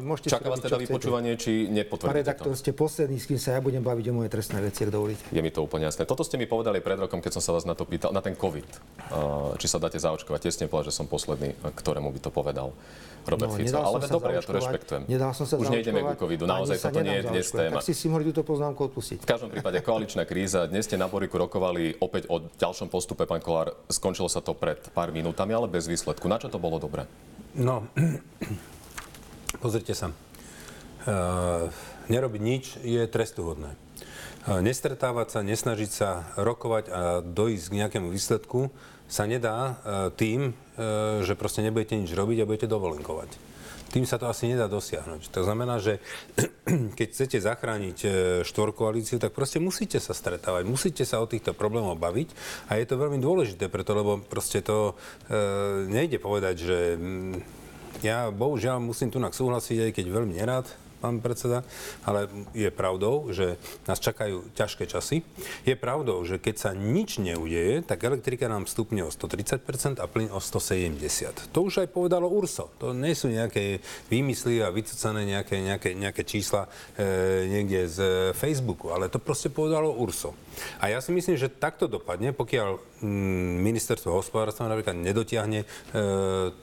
[0.00, 2.60] Môžete čaká vás teda vypočúvanie, či Pán nepotvrdíte redaktor, to?
[2.60, 5.22] ste posledný, s kým sa ja budem baviť o moje trestné veci, ak dovolíte.
[5.28, 6.06] Je mi to úplne jasné.
[6.06, 8.38] Toto ste mi povedali pred rokom, keď som sa vás na to pýtal, na ten
[8.38, 8.68] COVID.
[9.60, 10.40] Či sa dáte zaočkovať.
[10.40, 12.72] Tesne povedal, že som posledný, ktorému by to povedal
[13.28, 13.68] Robert Fico.
[13.68, 15.02] nedal Ale dobre, ja to rešpektujem.
[15.04, 16.48] Nedal som sa Už nejdeme ku covidu.
[16.48, 17.78] Naozaj sa toto nie je dnes téma.
[17.80, 19.18] Tak si si mohli túto poznámku odpustiť.
[19.24, 20.64] V každom prípade koaličná kríza.
[20.64, 23.76] Dnes ste na Boriku rokovali opäť o ďalšom postupe, pán Kolár.
[23.92, 26.24] Skončilo sa to pred pár minútami, ale bez výsledku.
[26.32, 27.04] Na čo to bolo dobre?
[27.52, 27.84] No,
[29.58, 30.14] pozrite sa.
[31.00, 31.72] Uh,
[32.12, 33.72] nerobiť nič je trestuhodné.
[34.46, 38.68] Uh, nestretávať sa, nesnažiť sa rokovať a dojsť k nejakému výsledku
[39.10, 40.54] sa nedá uh, tým,
[41.20, 43.36] že proste nebudete nič robiť a budete dovolenkovať.
[43.92, 45.28] Tým sa to asi nedá dosiahnuť.
[45.28, 46.00] To znamená, že
[46.98, 47.98] keď chcete zachrániť
[48.48, 52.32] štvorkoalíciu, tak proste musíte sa stretávať, musíte sa o týchto problémoch baviť
[52.72, 54.94] a je to veľmi dôležité, preto lebo proste to
[55.28, 57.59] e, nejde povedať, že mm,
[58.04, 60.66] ja bohužiaľ musím tu súhlasiť, aj keď veľmi nerád,
[61.00, 61.64] pán predseda,
[62.04, 63.56] ale je pravdou, že
[63.88, 65.24] nás čakajú ťažké časy.
[65.64, 70.28] Je pravdou, že keď sa nič neudeje, tak elektrika nám vstupne o 130% a plyn
[70.28, 71.50] o 170%.
[71.56, 72.68] To už aj povedalo URSO.
[72.78, 73.80] To nie sú nejaké
[74.12, 77.98] výmysly a vycucané nejaké, nejaké, nejaké čísla e, niekde z
[78.36, 80.36] Facebooku, ale to proste povedalo URSO.
[80.82, 85.66] A ja si myslím, že takto dopadne, pokiaľ mm, ministerstvo hospodárstva napríklad nedotiahne e,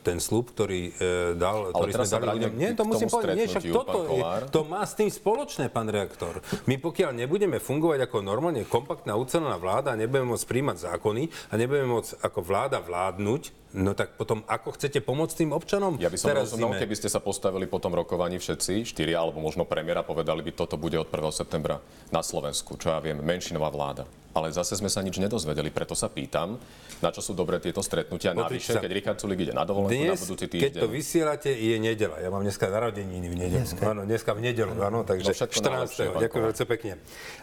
[0.05, 2.53] ten slub, ktorý e, dal, Ale ktorý sme dali ľuďom.
[2.57, 4.21] Nie, to musím povedať, nie, však toto je.
[4.51, 6.39] To má s tým spoločné, pán reaktor.
[6.69, 11.87] My pokiaľ nebudeme fungovať ako normálne kompaktná ucelená vláda, nebudeme môcť príjmať zákony a nebudeme
[11.91, 15.97] môcť ako vláda vládnuť, no tak potom ako chcete pomôcť tým občanom?
[15.97, 16.81] Ja by som Teraz rozumel, zime?
[16.81, 20.75] keby ste sa postavili po tom rokovaní všetci, štyri alebo možno premiéra, povedali by, toto
[20.75, 21.13] bude od 1.
[21.31, 24.05] septembra na Slovensku, čo ja viem, menšinová vláda.
[24.29, 26.61] Ale zase sme sa nič nedozvedeli, preto sa pýtam,
[26.99, 28.37] na čo sú dobré tieto stretnutia.
[28.37, 30.77] Navyše, keď Richard Sulik ide na dovolenku na Dnes, budúci keď týždeň.
[30.77, 32.21] to vysielate, je nedela.
[32.21, 33.65] Ja mám dneska narodeniny v nedelu.
[33.65, 33.81] Dneska.
[33.83, 36.13] Áno, dneska v nedelu, áno, takže No všetko najlepšie, 14.
[36.13, 36.93] pán Ďakujem veľmi pekne.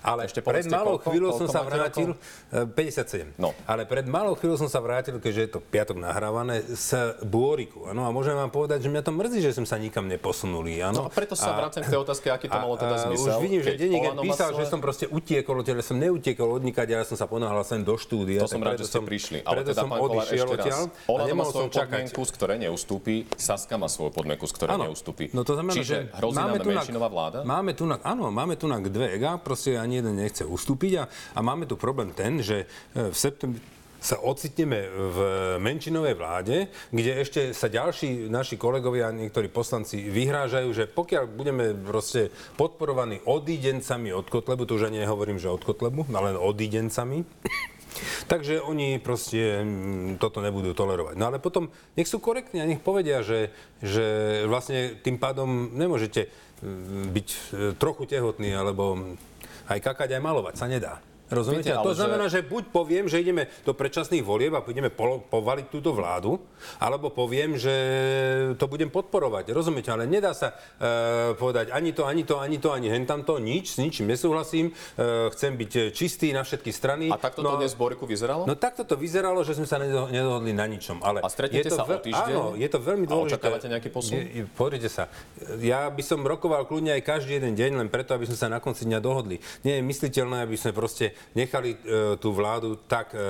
[0.07, 2.71] Ale Ešte pred malou chvíľou som sa vrátil, rokov?
[2.71, 3.35] e, 57.
[3.39, 3.51] No.
[3.65, 7.91] Ale pred malou chvíľou som sa vrátil, keďže je to piatok nahrávané, z Bôriku.
[7.91, 10.79] Áno, a môžem vám povedať, že mňa to mrzí, že sme sa nikam neposunuli.
[10.79, 11.03] Áno.
[11.03, 13.35] No a preto sa vracem k tej otázke, aký to malo teda a zmysel.
[13.35, 17.03] Už vidím, že denník písal, svoje- že som proste utiekol, ale som neutiekol odnikať, ale
[17.03, 18.47] som sa ponáhľal sem do štúdia.
[18.47, 19.43] To som rád, že ste prišli.
[19.43, 23.15] Ale teda, som pán odišiel odtiaľ a Olano má svoju som podmienku, z ktorej neustúpi.
[23.35, 25.35] Saska má svoju podmienku, z ktorej neustúpi.
[25.35, 27.39] No to znamená, Čiže že hrozí nám tu menšinová vláda?
[27.43, 31.39] Máme tu áno, máme tu na dve ega, proste ani jeden nechce ustúpiť a, a
[31.43, 33.74] máme tu problém ten, že e, v septembri
[34.05, 35.19] sa ocitneme v
[35.65, 42.29] menšinovej vláde, kde ešte sa ďalší naši kolegovia, niektorí poslanci vyhrážajú, že pokiaľ budeme proste
[42.61, 47.25] podporovaní odídencami od Kotlebu, to už ani nehovorím, že od Kotlebu, ale odídencami,
[48.27, 51.15] Takže oni proste mm, toto nebudú tolerovať.
[51.15, 54.03] No ale potom nech sú korektní a nech povedia, že, že
[54.51, 57.39] vlastne tým pádom nemôžete mm, byť e,
[57.79, 59.15] trochu tehotný alebo
[59.71, 60.99] aj kakať, aj malovať sa nedá.
[61.35, 61.69] Rozumiete?
[61.69, 62.41] Viete, a to že- znamená, že...
[62.41, 66.39] buď poviem, že ideme do predčasných volieb a polo- povaliť túto vládu,
[66.79, 67.75] alebo poviem, že
[68.57, 69.51] to budem podporovať.
[69.51, 69.91] Rozumiete?
[69.91, 73.79] Ale nedá sa e, povedať ani to, ani to, ani to, ani hentamto, nič, s
[73.79, 77.11] ničím nesúhlasím, e, chcem byť čistý na všetky strany.
[77.11, 78.47] A takto to No dnes v Boriku vyzeralo?
[78.47, 81.03] No takto to vyzeralo, že sme sa nedo- nedohodli na ničom.
[81.03, 82.35] Ale A stretnete to sa o týždeň?
[82.35, 83.37] Áno, je to veľmi A dôležité.
[83.37, 84.13] očakávate nejaký posun?
[84.15, 85.11] Je, pozrite sa,
[85.61, 88.59] ja by som rokoval kľudne aj každý jeden deň, len preto, aby sme sa na
[88.59, 89.37] konci dňa dohodli.
[89.63, 93.25] Nie je mysliteľné, aby sme proste nechali e, tú vládu tak, e,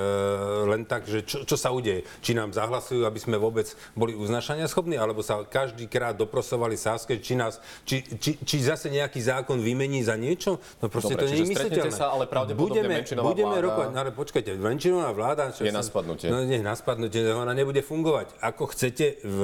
[0.67, 2.03] len tak, že čo, čo sa udeje.
[2.19, 7.21] Či nám zahlasujú, aby sme vôbec boli uznašania schopní, alebo sa každý krát doprosovali sáske,
[7.21, 10.57] či, nás, či, či, či zase nejaký zákon vymení za niečo.
[10.81, 11.93] No proste Dobre, to nie je mysliteľné.
[11.93, 15.53] sa, ale pravdepodobne menšinová budeme vláda- rokovať, no ale počkajte, menšinová vláda...
[15.53, 16.27] čo Je na spadnutie.
[16.33, 18.33] No nie, na spadnutie, ona nebude fungovať.
[18.41, 19.39] Ako chcete, v,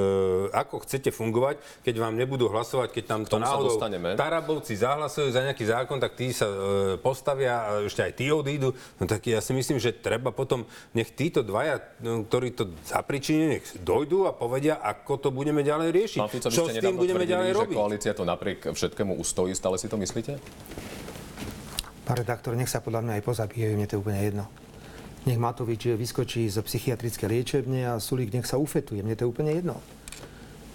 [0.50, 3.76] ako chcete fungovať, keď vám nebudú hlasovať, keď tam to náhodou.
[4.16, 6.56] Tarabovci zahlasujú za nejaký zákon, tak tí sa e,
[6.98, 8.72] postavia a ešte aj tí odídu.
[8.96, 13.60] No tak ja si myslím, že treba potom, nech títo dvaja, no, ktorí to zapričinili,
[13.60, 16.20] nech dojdú a povedia, ako to budeme ďalej riešiť.
[16.20, 17.76] Pán Fico, Čo s tým budeme tvrdili, ďalej že robiť?
[17.76, 19.52] koalícia to napriek všetkému ustojí.
[19.52, 20.40] Stále si to myslíte?
[22.02, 24.44] Pán redaktor, nech sa podľa mňa aj pozabíjajú, mne to je úplne jedno.
[25.22, 29.06] nech Matovič vyskočí z psychiatrické liečebne a Sulík nech sa ufetuje.
[29.06, 29.78] Mne to je úplne jedno.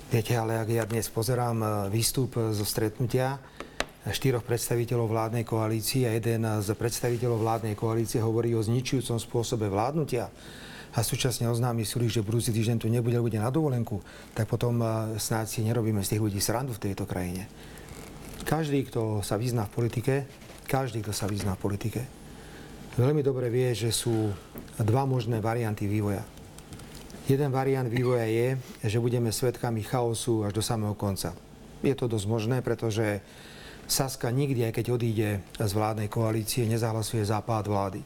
[0.08, 3.44] Viete, ale ak ja dnes pozerám e, výstup zo stretnutia
[4.12, 10.32] štyroch predstaviteľov vládnej koalície a jeden z predstaviteľov vládnej koalície hovorí o zničujúcom spôsobe vládnutia
[10.98, 14.02] a súčasne oznámi Sulík, že budúci týždeň tu nebude, bude na dovolenku,
[14.34, 14.86] tak potom e,
[15.22, 17.46] snáď si nerobíme z tých ľudí srandu v tejto krajine.
[18.48, 20.14] Každý, kto sa vyzná v politike,
[20.66, 22.02] každý, kto sa vyzná v politike,
[22.98, 24.32] veľmi dobre vie, že sú
[24.80, 26.26] dva možné varianty vývoja.
[27.28, 28.56] Jeden variant vývoja je,
[28.88, 31.36] že budeme svetkami chaosu až do samého konca.
[31.84, 33.22] Je to dosť možné, pretože
[33.88, 38.02] Saska nikdy, aj keď odíde z vládnej koalície, nezahlasuje za pád vlády.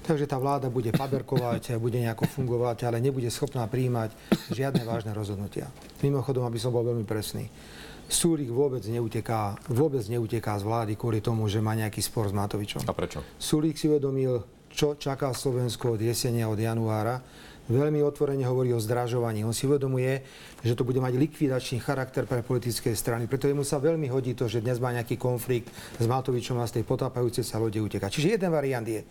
[0.00, 4.10] Takže tá vláda bude paberkovať, bude nejako fungovať, ale nebude schopná príjmať
[4.50, 5.70] žiadne vážne rozhodnutia.
[6.02, 7.46] Mimochodom, aby som bol veľmi presný.
[8.10, 12.82] Súrik vôbec neuteká, vôbec neuteká z vlády kvôli tomu, že má nejaký spor s Matovičom.
[12.90, 13.22] A prečo?
[13.38, 17.22] Sulík si uvedomil, čo čaká Slovensko od jesenia, od januára.
[17.70, 19.46] Veľmi otvorene hovorí o zdražovaní.
[19.46, 20.26] On si uvedomuje,
[20.66, 23.30] že to bude mať likvidačný charakter pre politické strany.
[23.30, 26.82] Preto mu sa veľmi hodí to, že dnes má nejaký konflikt s Matovičom a z
[26.82, 28.10] tej potápajúcej sa lode uteká.
[28.10, 29.06] Čiže jeden variant je,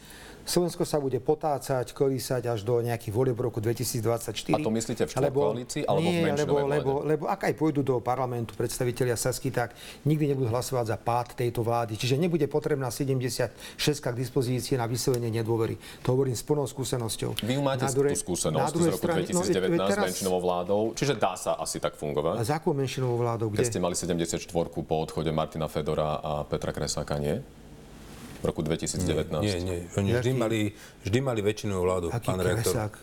[0.50, 4.34] Slovensko sa bude potácať, kolísať až do nejakých volieb roku 2024.
[4.50, 7.86] A to myslíte v lebo, koalícii alebo nie, v lebo, lebo, lebo ak aj pôjdu
[7.86, 9.78] do parlamentu predstavitelia Sasky, tak
[10.10, 12.02] nikdy nebudú hlasovať za pád tejto vlády.
[12.02, 13.54] Čiže nebude potrebná 76
[14.02, 15.78] k dispozícii na vyslovenie nedôvery.
[16.02, 17.46] To hovorím s plnou skúsenosťou.
[17.46, 21.38] Vy máte na druhej, tú skúsenosť z roku 2019 no, teraz, menšinovou vládou, čiže dá
[21.38, 22.42] sa asi tak fungovať.
[22.42, 23.54] A za akou menšinovou vládou?
[23.54, 23.62] Kde?
[23.62, 27.38] Keď ste mali 74 po odchode Martina Fedora a Petra Kresáka, nie?
[28.40, 29.44] V roku 2019.
[29.44, 29.78] Nie, nie.
[29.98, 30.60] Oni vždy mali,
[31.04, 32.74] vždy mali väčšinovú vládu, Aký pán rektor.
[32.74, 32.94] kresák?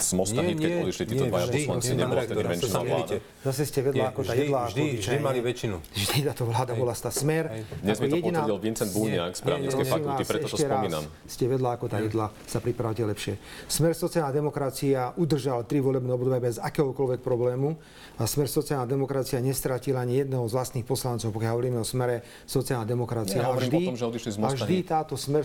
[0.00, 3.14] Z Mosta nie, keď odišli títo dvaja poslanci, nebola vtedy menšinová vláda.
[3.44, 5.76] Zase ste vedľa ako tá jedlá vždy, vždy mali väčšinu.
[5.92, 7.64] Vždy táto vláda bola tá smer.
[7.84, 11.04] Dnes mi to potvrdil Vincent Búniak z právnickej fakulty, preto to spomínam.
[11.28, 13.36] Ste vedľa ako tá jedla, sa pripravte lepšie.
[13.68, 17.76] Smer sociálna demokracia udržal tri volebné obdobie bez akéhokoľvek problému
[18.16, 22.88] a Smer sociálna demokracia nestratila ani jedného z vlastných poslancov, pokiaľ hovoríme o smere sociálna
[22.88, 23.44] demokracia.
[23.44, 24.54] Ja a vždy, o tom, že odišli z Mosta.
[24.54, 25.42] A vždy táto smer,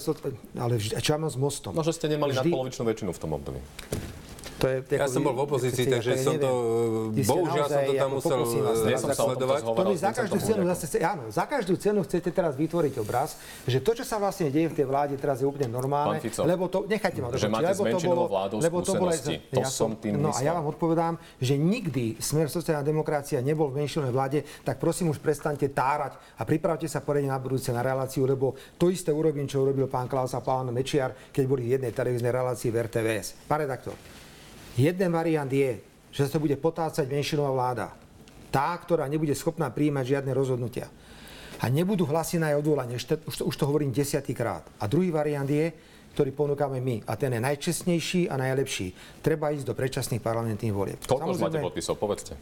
[0.55, 1.71] ale vždy, čo s mostom?
[1.75, 3.59] No, že ste nemali nadpolovičnú väčšinu v tom období.
[4.65, 6.49] To je, ja som bol v opozícii, takže som to,
[7.13, 8.37] bohužiaľ som to tam musel
[9.13, 9.61] sledovať.
[9.61, 13.37] To mi za každú cenu, zase, áno, za každú cenu chcete teraz vytvoriť obraz,
[13.69, 16.65] že to, čo sa vlastne deje v tej vláde teraz je úplne normálne, Fico, lebo
[16.65, 18.23] to, nechajte ma že máte lebo to bolo,
[18.57, 22.49] lebo to bolo, to ja som tým No a ja vám odpovedám, že nikdy Smer
[22.49, 27.29] sociálna demokracia nebol v menšinovej vláde, tak prosím už prestaňte tárať a pripravte sa poriadne
[27.29, 31.13] na budúce na reláciu, lebo to isté urobím, čo urobil pán Klaus a pán Mečiar,
[31.29, 33.45] keď boli v jednej televíznej relácii v RTVS.
[33.45, 33.93] Pán redaktor,
[34.75, 35.79] Jeden variant je,
[36.11, 37.87] že sa bude potácať menšinová vláda.
[38.51, 40.87] Tá, ktorá nebude schopná príjmať žiadne rozhodnutia.
[41.59, 42.99] A nebudú hlasy na jej odvolanie.
[42.99, 43.15] Už to,
[43.47, 44.67] už to hovorím desiatýkrát.
[44.79, 45.71] A druhý variant je,
[46.15, 47.03] ktorý ponúkame my.
[47.07, 49.19] A ten je najčestnejší a najlepší.
[49.19, 50.99] Treba ísť do predčasných parlamentných volieb.
[51.03, 52.35] Koľko máte podpisov, povedzte.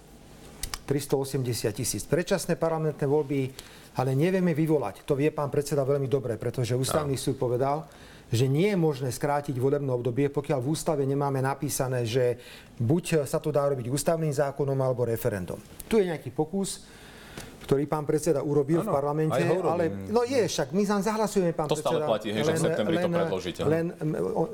[0.86, 2.04] 380 tisíc.
[2.06, 3.50] Predčasné parlamentné voľby
[3.94, 5.06] ale nevieme vyvolať.
[5.06, 7.86] To vie pán predseda veľmi dobre, pretože ústavný súd povedal,
[8.34, 12.42] že nie je možné skrátiť volebné obdobie, pokiaľ v ústave nemáme napísané, že
[12.82, 15.62] buď sa to dá robiť ústavným zákonom alebo referendum.
[15.86, 16.82] Tu je nejaký pokus,
[17.64, 21.72] ktorý pán predseda urobil ano, v parlamente, ale no je, však my vám zahlasujeme, pán
[21.72, 21.96] to predseda.
[21.96, 23.60] To stále platí, hej, že v septembri len, to predložíte.
[23.64, 23.86] Len,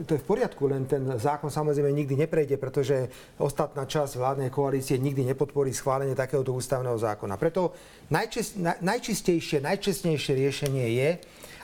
[0.06, 3.10] to je v poriadku, len ten zákon samozrejme nikdy neprejde, pretože
[3.42, 7.34] ostatná časť vládnej koalície nikdy nepodporí schválenie takéhoto ústavného zákona.
[7.42, 7.74] Preto
[8.14, 11.10] najčist, najčistejšie, najčestnejšie riešenie je,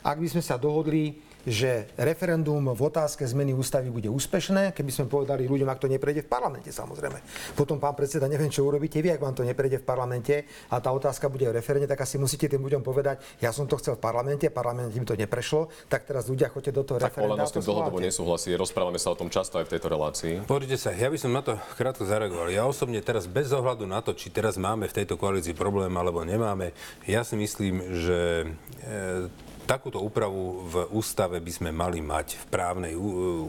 [0.02, 5.06] ak by sme sa dohodli že referendum v otázke zmeny ústavy bude úspešné, keby sme
[5.06, 7.22] povedali ľuďom, ak to neprejde v parlamente samozrejme.
[7.54, 10.36] Potom pán predseda, neviem, čo urobíte vy, ak vám to neprejde v parlamente
[10.74, 13.78] a tá otázka bude v referende, tak asi musíte tým ľuďom povedať, ja som to
[13.78, 17.46] chcel v parlamente, parlament im to neprešlo, tak teraz ľudia choďte do toho tak referenda.
[17.46, 20.34] Tak s tým dlhodobo nesúhlasí, rozprávame sa o tom často aj v tejto relácii.
[20.50, 22.50] Pozrite sa, ja by som na to krátko zareagoval.
[22.50, 26.26] Ja osobne teraz bez ohľadu na to, či teraz máme v tejto koalícii problém alebo
[26.26, 26.74] nemáme,
[27.06, 28.50] ja si myslím, že
[28.82, 32.38] e, takúto úpravu v ústave by sme mali mať.
[32.38, 32.94] V právnej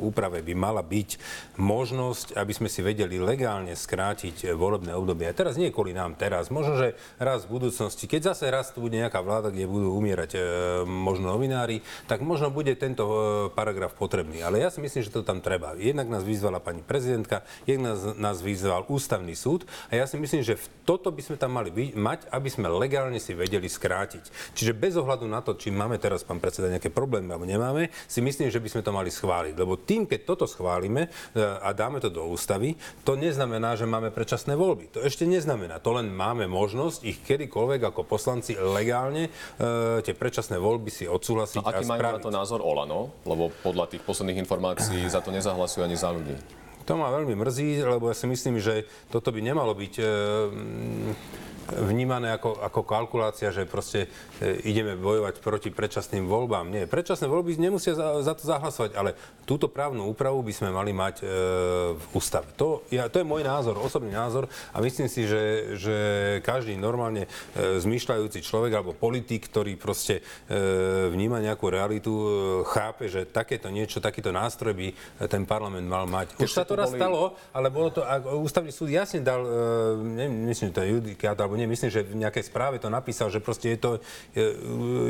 [0.01, 1.21] úprave by mala byť
[1.61, 5.29] možnosť, aby sme si vedeli legálne skrátiť volebné obdobie.
[5.29, 8.81] A teraz nie kvôli nám teraz, možno, že raz v budúcnosti, keď zase raz tu
[8.81, 10.41] bude nejaká vláda, kde budú umierať e,
[10.89, 13.19] možno novinári, tak možno bude tento e,
[13.53, 14.41] paragraf potrebný.
[14.41, 15.77] Ale ja si myslím, že to tam treba.
[15.77, 20.57] Jednak nás vyzvala pani prezidentka, jednak nás, vyzval ústavný súd a ja si myslím, že
[20.57, 24.55] v toto by sme tam mali mať, aby sme legálne si vedeli skrátiť.
[24.57, 28.23] Čiže bez ohľadu na to, či máme teraz, pán predseda, nejaké problémy alebo nemáme, si
[28.23, 29.59] myslím, že by sme to mali schváliť.
[29.59, 34.15] Lebo tým, keď toto schválime e, a dáme to do ústavy, to neznamená, že máme
[34.15, 34.95] predčasné voľby.
[34.95, 35.83] To ešte neznamená.
[35.83, 41.67] To len máme možnosť ich kedykoľvek ako poslanci legálne e, tie predčasné voľby si odsúhlasiť
[41.67, 42.23] A aký a majú na spraviť.
[42.23, 43.11] to názor Olano?
[43.27, 46.39] Lebo podľa tých posledných informácií za to nezahlasujú ani za ľudí.
[46.87, 50.05] To ma veľmi mrzí, lebo ja si myslím, že toto by nemalo byť e,
[51.67, 54.07] vnímané ako, ako kalkulácia, že proste
[54.39, 56.71] e, ideme bojovať proti predčasným voľbám.
[56.71, 60.95] Nie, predčasné voľby nemusia za, za to zahlasovať, ale túto právnu úpravu by sme mali
[60.95, 61.25] mať e,
[61.99, 62.47] v ústave.
[62.55, 65.97] To, ja, to je môj názor, osobný názor a myslím si, že, že
[66.47, 72.27] každý normálne e, zmýšľajúci človek alebo politik, ktorý proste e, vníma nejakú realitu, e,
[72.71, 74.89] chápe, že takéto niečo, takýto nástroj by
[75.27, 76.39] ten parlament mal mať.
[76.39, 78.07] Už sa to raz boli- stalo, ale bolo to,
[78.39, 79.51] ústavný súd jasne dal, e,
[80.23, 83.33] neviem, myslím, že to je judikát, alebo nie, myslím, že v nejakej správe to napísal,
[83.33, 83.91] že proste je to,
[84.37, 84.45] je,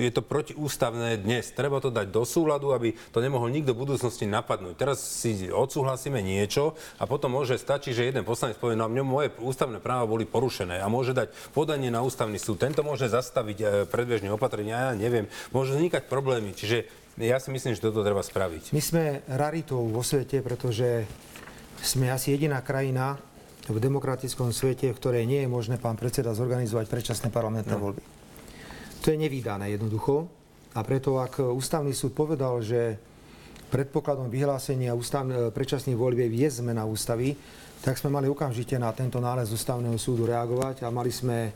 [0.06, 1.50] je to protiústavné dnes.
[1.52, 4.78] Treba to dať do súladu, aby to nemohol nikto v budúcnosti napadnúť.
[4.78, 9.82] Teraz si odsúhlasíme niečo a potom môže stačiť, že jeden poslanec povie, no moje ústavné
[9.82, 12.62] práva boli porušené a môže dať podanie na ústavný súd.
[12.62, 16.54] Tento môže zastaviť e, predbežné opatrenia, ja neviem, môžu vznikať problémy.
[16.54, 16.86] Čiže
[17.18, 18.76] ja si myslím, že toto treba spraviť.
[18.76, 21.08] My sme raritou vo svete, pretože
[21.80, 23.16] sme asi jediná krajina
[23.72, 27.82] v demokratickom svete, v ktorej nie je možné, pán predseda, zorganizovať predčasné parlamentné No.
[27.82, 28.02] voľby.
[29.02, 30.26] To je nevydané jednoducho.
[30.76, 33.00] A preto, ak ústavný súd povedal, že
[33.72, 37.34] predpokladom vyhlásenia ústav, predčasných volieb je zmena ústavy,
[37.82, 41.50] tak sme mali okamžite na tento nález ústavného súdu reagovať a mali sme e,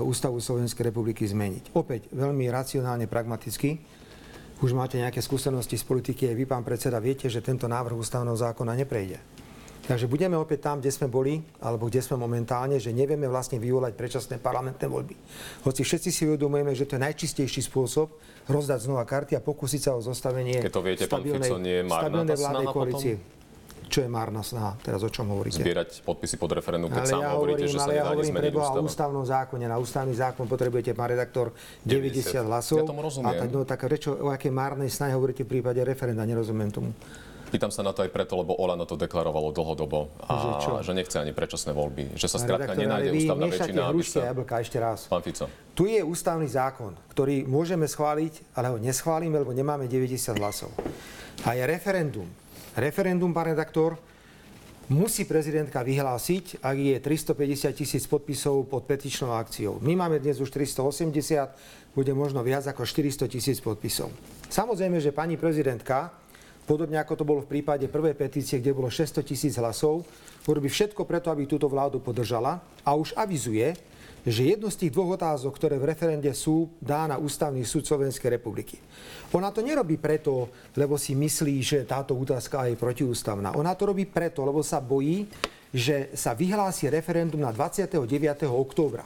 [0.00, 1.74] ústavu Slovenskej republiky zmeniť.
[1.76, 3.78] Opäť veľmi racionálne, pragmaticky.
[4.62, 8.38] Už máte nejaké skúsenosti z politiky, aj vy, pán predseda, viete, že tento návrh ústavného
[8.38, 9.18] zákona neprejde.
[9.84, 13.92] Takže budeme opäť tam, kde sme boli, alebo kde sme momentálne, že nevieme vlastne vyvolať
[13.92, 15.12] predčasné parlamentné voľby.
[15.68, 18.08] Hoci všetci si uvedomujeme, že to je najčistejší spôsob
[18.48, 21.88] rozdať znova karty a pokúsiť sa o zostavenie Keď to viete, pán Fico, nie je
[21.88, 22.76] stabilnej vládnej potom?
[22.80, 23.14] koalície.
[23.84, 24.74] Čo je márna snaha?
[24.80, 25.60] Teraz o čom hovoríte?
[25.60, 28.32] Zbierať podpisy pod referendum, keď Ale sám ja hovoríte, hovorím, že sa ale ja hovorím
[28.32, 29.64] zmeniť preboha o ústavnom zákone.
[29.68, 31.52] Na ústavný zákon potrebujete, pán redaktor,
[31.84, 32.78] 90, 90 hlasov.
[32.80, 33.30] Ja tomu rozumiem.
[33.30, 36.24] A tak, no, tak prečo, o aké márnej snahe hovoríte v prípade referenda?
[36.24, 36.90] Nerozumiem tomu.
[37.54, 40.70] Pýtam sa na to aj preto, lebo Olano to deklarovalo dlhodobo a Že čo?
[40.82, 42.18] že nechce ani predčasné voľby.
[42.18, 44.26] Že sa skrátka nenájde ústavná väčšina, hrušky sa...
[44.34, 45.06] jablka ešte raz.
[45.06, 45.46] Pán Fico.
[45.78, 50.74] Tu je ústavný zákon, ktorý môžeme schváliť, ale ho neschválime, lebo nemáme 90 hlasov.
[51.46, 52.26] A je referendum.
[52.74, 54.02] Referendum, pán redaktor,
[54.90, 59.78] musí prezidentka vyhlásiť, ak je 350 tisíc podpisov pod petičnou akciou.
[59.78, 64.10] My máme dnes už 380, bude možno viac ako 400 tisíc podpisov.
[64.50, 66.23] Samozrejme, že pani prezidentka,
[66.64, 70.04] podobne ako to bolo v prípade prvej petície, kde bolo 600 tisíc hlasov,
[70.48, 73.76] urobí všetko preto, aby túto vládu podržala a už avizuje,
[74.24, 78.40] že jednu z tých dvoch otázok, ktoré v referende sú, dá na ústavný súd Slovenskej
[78.40, 78.80] republiky.
[79.36, 83.52] Ona to nerobí preto, lebo si myslí, že táto otázka je protiústavná.
[83.52, 85.28] Ona to robí preto, lebo sa bojí,
[85.68, 88.00] že sa vyhlási referendum na 29.
[88.48, 89.04] októbra.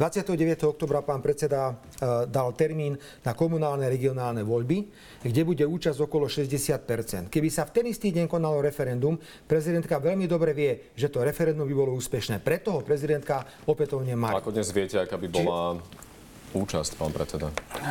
[0.00, 0.64] 29.
[0.64, 4.88] oktobra pán predseda e, dal termín na komunálne regionálne voľby,
[5.20, 10.24] kde bude účasť okolo 60% Keby sa v ten istý deň konalo referendum, prezidentka veľmi
[10.24, 12.40] dobre vie, že to referendum by bolo úspešné.
[12.40, 14.32] Preto ho prezidentka opätovne má.
[14.40, 15.76] Ako dnes viete, aká by bola
[16.52, 17.48] účasť, pán predseda?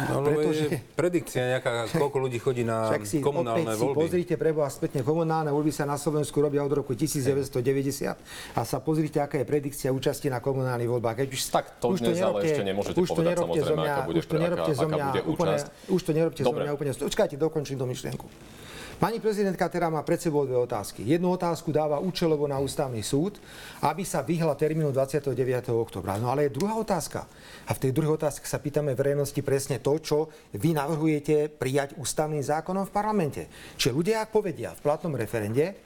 [0.10, 3.82] No, lebo Pretože- je predikcia nejaká, koľko ľudí chodí na Však si komunálne opäť si
[3.82, 3.98] voľby.
[3.98, 8.19] pozrite preboha spätne, komunálne voľby sa na Slovensku robia od roku 1990
[8.52, 11.15] a sa pozrite, aká je predikcia účasti na komunálnych voľbách.
[11.17, 13.93] Keď už, Tak to dnes ale ešte nemôžete už to povedať, nerobte zo samozrejme, mňa,
[13.93, 15.67] aká bude- už to nerobte aká- zo aká mňa bude úplne, účasť.
[15.88, 16.62] už to nerobte zo Dobre.
[16.62, 16.91] mňa úplne.
[16.93, 18.28] Počkajte, dokončím tú myšlienku.
[18.99, 21.07] Pani prezidentka teda má pred sebou dve otázky.
[21.07, 23.39] Jednu otázku dáva účelovo na ústavný súd,
[23.79, 25.39] aby sa vyhla termínu 29.
[25.71, 26.19] oktobra.
[26.19, 27.23] No ale je druhá otázka.
[27.63, 32.43] A v tej druhej otázke sa pýtame verejnosti presne to, čo vy navrhujete prijať ústavným
[32.43, 33.47] zákonom v parlamente.
[33.79, 35.79] Čiže ľudia, ak povedia v platnom referende,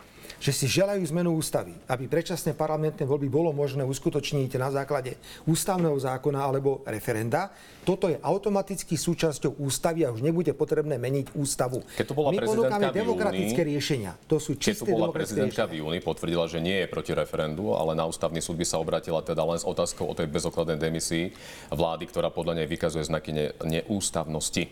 [0.44, 5.16] že si želajú zmenu ústavy, aby predčasné parlamentné voľby bolo možné uskutočniť na základe
[5.48, 7.48] ústavného zákona alebo referenda.
[7.88, 11.80] Toto je automaticky súčasťou ústavy a už nebude potrebné meniť ústavu.
[11.96, 14.20] Keď tu bola My ponúkame v júni- demokratické riešenia.
[14.28, 15.72] To sú Keď čisté tu bola demokratické prezidentka riešenia.
[15.72, 19.24] v júni, potvrdila, že nie je proti referendu, ale na ústavný súd by sa obratila
[19.24, 21.32] teda len s otázkou o tej bezokladnej demisii
[21.72, 24.68] vlády, ktorá podľa nej vykazuje znaky ne- neústavnosti.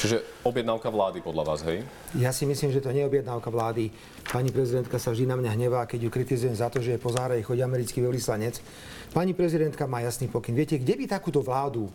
[0.00, 1.84] Čiže objednávka vlády podľa vás, hej?
[2.16, 3.92] Ja si myslím, že to nie je objednávka vlády.
[4.32, 7.12] Pani prezidentka sa vždy na mňa hnevá, keď ju kritizujem za to, že je po
[7.12, 8.64] záhraji chodí americký veľvyslanec.
[9.12, 10.56] Pani prezidentka má jasný pokyn.
[10.56, 11.92] Viete, kde by takúto vládu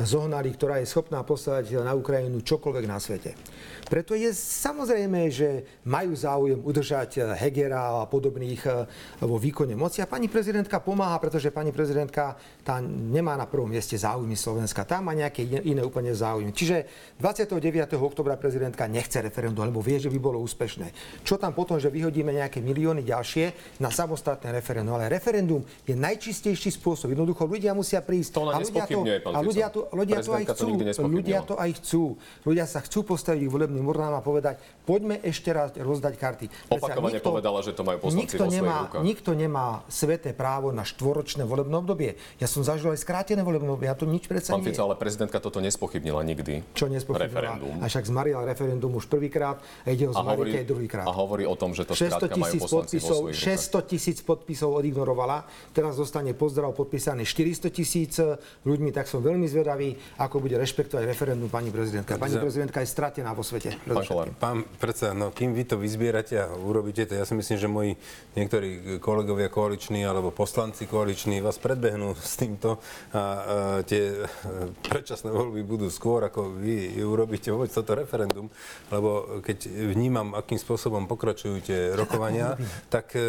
[0.00, 3.36] zohnali, ktorá je schopná poslať na Ukrajinu čokoľvek na svete.
[3.84, 8.70] Preto je samozrejme, že majú záujem udržať Hegera a podobných e,
[9.20, 10.00] vo výkone moci.
[10.00, 14.88] A pani prezidentka pomáha, pretože pani prezidentka tá nemá na prvom mieste záujmy Slovenska.
[14.88, 16.56] Tá má nejaké iné, úplne záujmy.
[16.56, 16.88] Čiže
[17.20, 17.60] 29.
[18.00, 21.20] oktobra prezidentka nechce referendum, lebo vie, že by bolo úspešné.
[21.20, 24.96] Čo tam potom, že vyhodíme nejaké milióny ďalšie na samostatné referendum.
[24.96, 27.12] Ale referendum je najčistejší spôsob.
[27.12, 28.30] Jednoducho ľudia musia prísť.
[28.38, 30.66] To a ľudia to, a ľudia to, ľudia to aj chcú.
[31.04, 32.02] ľudia to aj chcú.
[32.46, 36.46] Ľudia sa chcú postaviť k volebným urnám a povedať, poďme ešte raz rozdať karty.
[36.70, 39.02] Opakovane povedala, že to majú poslanci nikto vo nemá, rukách.
[39.02, 42.14] Nikto nemá sveté právo na štvoročné volebné obdobie.
[42.38, 44.62] Ja som zažil aj skrátené volebné obdobie, ja to nič predsa Pán.
[44.62, 46.62] Fico, ale prezidentka toto nespochybnila nikdy.
[46.76, 47.24] Čo nespochybnila.
[47.24, 47.74] Referendum.
[47.80, 51.06] A však zmarila referendum už prvýkrát a ide ho A zmariť aj druhýkrát.
[51.08, 53.56] a hovorí o tom, že to 600 skrátka majú tisíc podpisov, svojich rukách.
[53.56, 55.38] 600 tisíc podpisov odignorovala.
[55.72, 58.12] Teraz dostane pozdrav podpísaný 400 tisíc
[58.66, 62.18] ľuďmi, tak som veľmi zvedavý, ako bude rešpektovať referendum pani prezidentka.
[62.18, 63.63] Pani prezidentka je stratená vo svete.
[63.72, 64.28] Pán Kolár.
[64.36, 67.92] Pán predseda, no kým vy to vyzbierate a urobíte to, ja si myslím, že moji
[68.36, 73.22] niektorí kolegovia koaliční alebo poslanci koaliční vás predbehnú s týmto a, a
[73.86, 74.26] tie e,
[74.84, 78.50] predčasné voľby budú skôr, ako vy urobíte vôbec toto referendum,
[78.90, 82.58] lebo keď vnímam, akým spôsobom pokračujú tie rokovania,
[82.94, 83.22] tak e,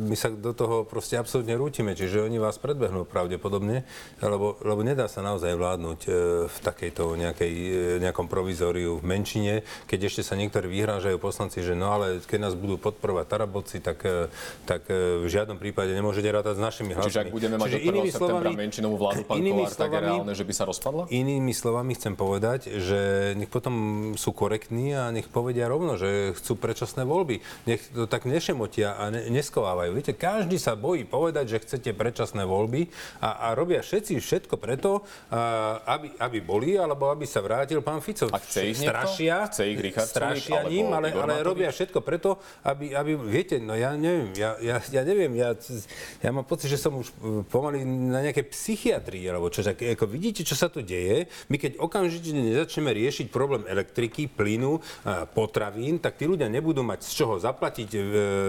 [0.00, 3.84] my sa do toho proste absolútne rútime, čiže oni vás predbehnú pravdepodobne,
[4.22, 6.10] lebo, lebo nedá sa naozaj vládnuť e,
[6.48, 11.76] v takejto nejakej, e, nejakom provizóriu v menšine, keď ešte sa niektorí vyhrážajú poslanci, že
[11.76, 14.32] no ale keď nás budú podporovať Tarabovci, tak, e,
[14.64, 17.12] tak e, v žiadnom prípade nemôžete rátať s našimi hlasmi.
[17.12, 17.92] Čiže ak budeme mať Čiže do 1.
[17.92, 21.02] inými slovami- menšinovú vládu, pán inými Kolár, tak je slovami- reálne, že by sa rozpadla?
[21.12, 23.00] Inými slovami chcem povedať, že
[23.36, 23.74] nech potom
[24.16, 27.44] sú korektní a nech povedia rovno, že chcú predčasné voľby.
[27.68, 29.90] Nech to tak nešemotia a ne, neskovávajú.
[29.92, 32.88] Viete, každý sa bojí povedať, že chcete predčasné voľby
[33.20, 38.00] a, a robia všetci všetko preto, a, aby, aby boli, alebo aby sa vrátil pán
[38.00, 38.30] Fico.
[38.30, 39.09] A chce ich niekto?
[39.10, 43.74] Strašia, Chce ich Richard strašia ním, ale, ale robia všetko preto, aby, aby, viete, no
[43.74, 45.54] ja neviem, ja, ja, ja neviem, ja,
[46.22, 47.14] ja mám pocit, že som už e,
[47.50, 51.82] pomaly na nejakej psychiatrii, alebo čo, tak, ako vidíte, čo sa tu deje, my keď
[51.82, 54.78] okamžite nezačneme riešiť problém elektriky, plynu,
[55.34, 57.98] potravín, tak tí ľudia nebudú mať z čoho zaplatiť e,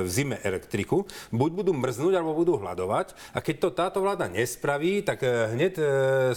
[0.06, 1.04] v zime elektriku,
[1.34, 5.74] buď budú mrznúť, alebo budú hľadovať a keď to táto vláda nespraví, tak e, hneď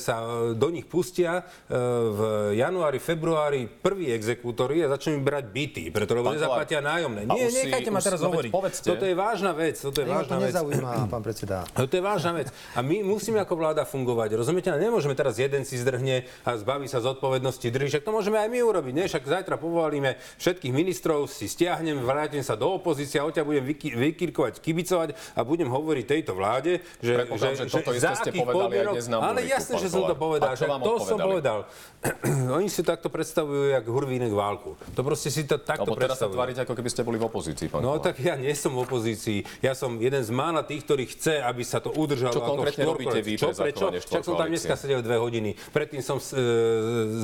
[0.00, 2.20] sa do nich pustia v
[2.56, 7.26] januári, februári prví exekútori a začnú im brať byty, preto lebo nezaplatia nájomné.
[7.26, 8.50] Nie, nechajte ma teraz hovoriť.
[8.54, 8.86] povedzte.
[8.86, 10.52] Toto je vážna vec, toto je to vážna vec.
[11.14, 11.66] pán predseda.
[11.74, 12.48] No to je vážna vec.
[12.74, 14.38] A my musíme ako vláda fungovať.
[14.38, 14.70] Rozumiete?
[14.70, 17.98] A nemôžeme teraz jeden si zdrhne a zbaví sa zodpovednosti drží.
[17.98, 18.92] Však to môžeme aj my urobiť.
[18.94, 19.06] Nie?
[19.10, 23.88] Však zajtra povolíme všetkých ministrov, si stiahnem, vrátim sa do opozície a odtiaľ budem vyky,
[23.94, 28.54] vykirkovať, kibicovať a budem hovoriť tejto vláde, že, Predpokladám, že toto isté za ste povedali
[28.54, 30.52] aj podmienok- dnes na Ale jasne, že som to povedal.
[30.54, 31.58] Že to som povedal.
[32.58, 34.76] Oni si takto predstavujú, jak hurvínek válku.
[34.92, 37.72] To proste si to takto Lebo teraz sa tvárite, ako keby ste boli v opozícii,
[37.72, 38.05] pán No Kolár.
[38.05, 39.42] tak ja nie som v opozícii.
[39.64, 42.84] Ja som jeden z mála tých, ktorí chce, aby sa to udržalo Čo ako konkrétne
[42.84, 43.88] robíte vy Čo, pre prečo?
[43.88, 45.57] Však som tam dneska sedel dve hodiny.
[45.72, 46.24] Predtým som e,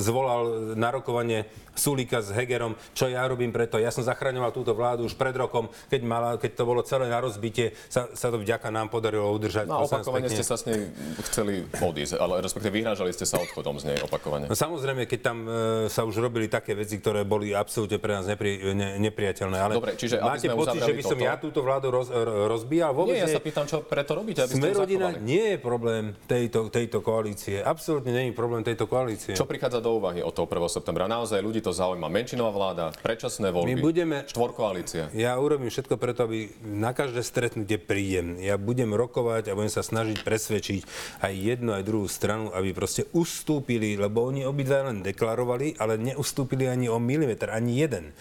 [0.01, 3.79] zvolal na rokovanie Sulíka s Hegerom, čo ja robím preto.
[3.79, 7.23] Ja som zachraňoval túto vládu už pred rokom, keď, mala, keď to bolo celé na
[7.23, 9.71] rozbitie, sa, sa to vďaka nám podarilo udržať.
[9.71, 10.91] No opakovane ste sa s nej
[11.31, 14.51] chceli odísť, ale respektíve vyhrážali ste sa odchodom z nej opakovane.
[14.51, 18.25] No samozrejme, keď tam e, sa už robili také veci, ktoré boli absolútne pre nás
[18.25, 19.57] nepri, ne, nepriateľné.
[19.57, 22.91] Ale Dobre, čiže máte pocit, že by som toto- ja túto vládu roz, ro- rozbíjal?
[22.91, 26.67] Vôbec Nie, ja sa pýtam, čo preto robíte, aby Sme rodina nie je problém tejto,
[26.67, 27.59] tejto koalície.
[27.59, 29.33] Absolútne nie je problém tejto koalície.
[29.33, 30.67] Čo prichádza do úvahy od toho 1.
[30.67, 31.05] septembra?
[31.05, 32.07] Naozaj ľudí to zaujíma.
[32.07, 35.09] Menšinová vláda, predčasné voľby, My budeme- štvorkoalícia.
[35.11, 38.37] Ja urobím všetko preto, aby na každé stretnutie prídem.
[38.37, 40.81] Ja budem rokovať a budem sa snažiť presvedčiť
[41.19, 46.60] aj jednu, aj druhú stranu, aby proste ustúpili, lebo oni obidva len deklarovali, ale neustúpili
[46.67, 48.11] ani o milimeter, ani jeden.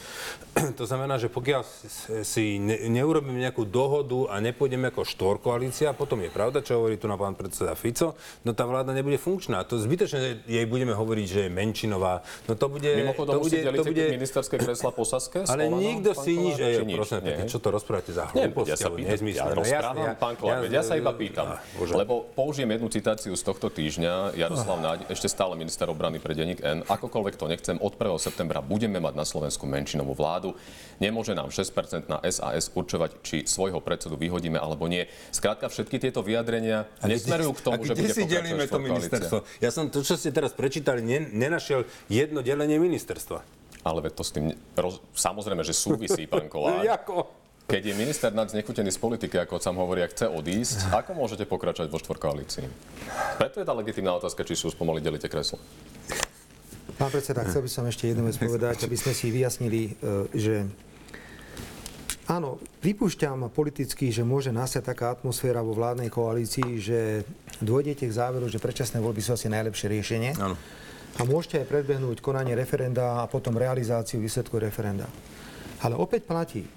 [0.79, 1.63] To znamená, že pokiaľ
[2.27, 7.07] si- ne, neurobíme nejakú dohodu a nepôjdeme ako štvorkoalícia, potom je pravda, čo hovorí tu
[7.07, 9.63] na pán predseda Fico, no tá vláda nebude funkčná.
[9.71, 12.27] To zbytočne jej budeme hovoriť, že je menšinová.
[12.51, 12.91] No to bude...
[12.91, 15.47] Mimochodom, to bude, to bude, ministerské kresla po Saske?
[15.47, 18.77] ale Olanom, nikto si nič, ej, prosím, pekne, čo to rozprávate za Nie, hlúposti, ja
[18.77, 21.47] sa pýtam, ja No rozprávam, jasne, pán Kolár, veď ja sa iba pýtam.
[21.79, 24.35] Lebo použijem jednu citáciu z tohto týždňa.
[24.37, 26.83] Jaroslav Naď, ešte stále minister obrany pre denník N.
[26.85, 28.20] Akokoľvek to nechcem, od 1.
[28.21, 30.53] septembra budeme mať na Slovensku menšinovú vládu.
[31.01, 35.09] Nemôže nám 6% na SAS určovať, či svojho predsedu vyhodíme alebo nie.
[35.33, 39.37] Skrátka, všetky tieto vyjadrenia nesmerujú k tomu, a že kde bude si delíme to ministerstvo?
[39.65, 43.41] Ja som to, čo ste teraz prečítali, ne, nenašiel jedno delenie ministerstva.
[43.81, 45.01] Ale to s tým, roz...
[45.17, 46.85] samozrejme, že súvisí, pán Kolár.
[46.85, 47.41] Jako?
[47.71, 51.47] Keď je minister Nac nechutený z politiky, ako sám hovorí, ak chce odísť, ako môžete
[51.47, 52.67] pokračovať vo štvorkoalícii?
[53.39, 55.63] Preto je tá legitimná otázka, či si už pomaly delíte kreslo.
[57.01, 59.93] Pán predseda, chcel by som ešte jednu vec povedať, aby sme si vyjasnili, e,
[60.37, 60.69] že
[62.29, 67.25] áno, vypúšťam politicky, že môže nastať taká atmosféra vo vládnej koalícii, že
[67.65, 70.37] dôjdete k záveru, že predčasné voľby sú asi najlepšie riešenie.
[70.45, 70.61] Áno.
[71.17, 75.09] A môžete aj predbehnúť konanie referenda a potom realizáciu výsledku referenda.
[75.81, 76.69] Ale opäť platí,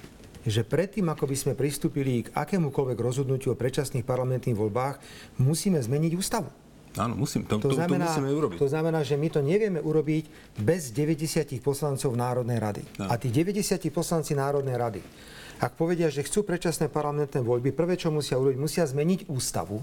[0.48, 5.04] že predtým, ako by sme pristúpili k akémukoľvek rozhodnutiu o predčasných parlamentných voľbách,
[5.44, 6.63] musíme zmeniť ústavu.
[6.94, 8.58] Áno, musím, to, To to, znamená, to musíme urobiť.
[8.62, 10.24] to znamená, že my to nevieme urobiť
[10.62, 12.84] bez 90 poslancov Národnej rady.
[13.02, 13.10] No.
[13.10, 15.02] A tí 90 poslanci Národnej rady,
[15.58, 19.82] ak povedia, že chcú predčasné parlamentné voľby, prvé, čo musia urobiť, musia zmeniť ústavu,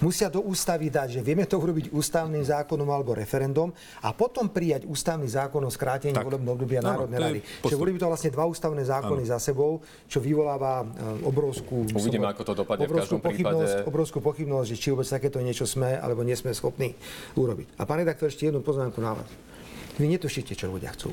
[0.00, 3.70] musia do ústavy dať, že vieme to urobiť ústavným zákonom alebo referendum
[4.00, 7.40] a potom prijať ústavný zákon o skrátení volebného obdobia Národnej rady.
[7.42, 7.68] postup.
[7.68, 10.86] Čiže boli by to vlastne dva ústavné zákony za sebou, čo vyvoláva e,
[11.24, 11.88] obrovskú...
[11.90, 12.82] Uvidíme, som- ako to dopadne.
[12.82, 16.50] V obrovskú prípade- pochybnosť, obrovskú pochybnosť, že či vôbec takéto niečo sme alebo nie sme
[16.50, 16.94] schopní
[17.34, 17.78] urobiť.
[17.78, 19.28] A pán redaktor, ešte jednu poznámku na vás.
[19.98, 21.10] Vy netušíte, čo ľudia chcú.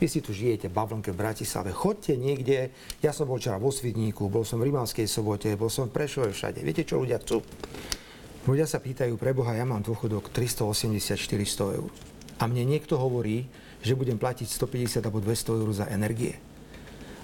[0.00, 1.76] Vy si tu žijete Bavlnke v Bratislave.
[1.76, 2.72] Chodte niekde.
[3.04, 6.32] Ja som bol včera vo Svidníku, bol som v Rimavskej sobote, bol som v Prešove
[6.32, 6.64] všade.
[6.64, 7.44] Viete, čo ľudia chcú?
[8.48, 11.92] Ľudia sa pýtajú, preboha, ja mám dôchodok 380-400 eur.
[12.40, 13.44] A mne niekto hovorí,
[13.84, 16.40] že budem platiť 150 alebo 200 eur za energie.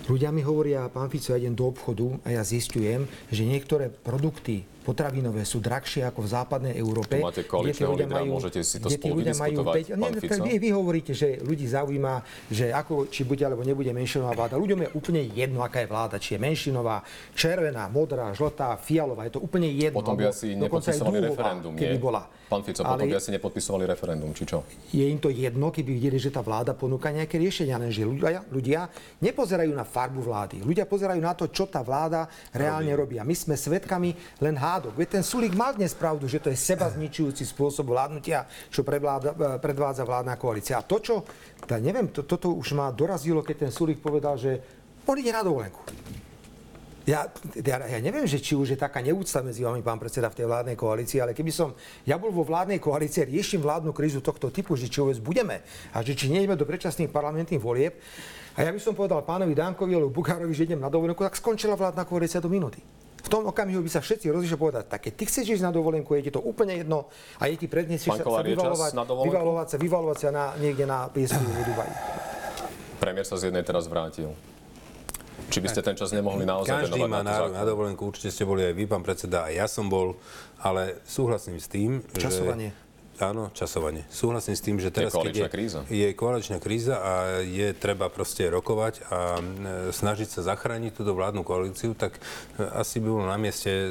[0.04, 4.68] Ľudia mi hovoria, pán Fico, ja idem do obchodu a ja zistujem, že niektoré produkty
[4.86, 7.18] potravinové sú drahšie ako v západnej Európe.
[7.18, 10.20] Tu máte koaličného ľudia lídra, môžete si to spolu ľudia majú vydiskutovať, päť- pán Nie,
[10.22, 10.42] Fico?
[10.46, 12.14] Vy, vy hovoríte, že ľudí zaujíma,
[12.46, 14.54] že ako, či bude alebo nebude menšinová vláda.
[14.54, 17.02] Ľuďom je úplne jedno, aká je vláda, či je menšinová,
[17.34, 19.26] červená, modrá, žltá, fialová.
[19.26, 19.98] Je to úplne jedno.
[19.98, 22.04] Potom by asi nepodpisovali dúhová, referendum, keby nie?
[22.06, 22.22] bola.
[22.46, 24.62] Pán Fico, Ale potom by asi nepodpisovali referendum, či čo?
[24.94, 28.86] je im to jedno, keby videli, že tá vláda ponúka nejaké riešenia, lenže ľudia, ľudia
[29.18, 30.62] nepozerajú na farbu vlády.
[30.62, 33.18] Ľudia pozerajú na to, čo tá vláda reálne robí.
[33.18, 34.94] A my sme svedkami len hádok.
[35.00, 39.32] Veď ten Sulík mal dnes pravdu, že to je seba zničujúci spôsob vládnutia, čo prevláda,
[39.32, 40.76] eh, predvádza vládna koalícia.
[40.76, 41.24] A to, čo,
[41.64, 44.60] tá, neviem, to, toto už ma dorazilo, keď ten Sulík povedal, že
[45.08, 45.80] on ide na dovolenku.
[47.06, 50.42] Ja, ja, ja neviem, že či už je taká neúcta medzi vami, pán predseda, v
[50.42, 51.70] tej vládnej koalícii, ale keby som
[52.02, 55.62] ja bol vo vládnej koalícii riešim vládnu krízu tohto typu, že či vôbec budeme
[55.94, 57.94] a že či nejdeme do predčasných parlamentných volieb,
[58.56, 61.76] a ja by som povedal pánovi Dankovi alebo Bukárovi, že idem na dovolenku, tak skončila
[61.76, 62.80] vládna koalícia do minúty.
[63.26, 66.14] V tom okamihu by sa všetci rozišli povedať, tak keď ty chceš ísť na dovolenku,
[66.14, 67.10] je ti to úplne jedno
[67.42, 69.34] a je ti prednesieš sa, sa vyvalovať, na dovolenku?
[69.34, 71.92] vyvalovať sa, vyvalovať sa na, niekde na piesku v Dubaji.
[73.02, 74.30] Premiér sa z jednej teraz vrátil.
[75.50, 78.46] Či by ste ten čas nemohli naozaj Každý má na nárok na dovolenku, určite ste
[78.46, 80.14] boli aj vy, pán predseda, aj ja som bol,
[80.62, 82.70] ale súhlasím s tým, Časovanie.
[82.70, 82.85] že...
[83.16, 84.04] Áno, časovanie.
[84.12, 85.78] Súhlasím s tým, že teraz, koaličná keď kríza.
[85.88, 89.42] je, je koaličná kríza a je treba proste rokovať a e,
[89.88, 93.88] snažiť sa zachrániť túto vládnu koalíciu, tak e, asi by bolo na mieste e,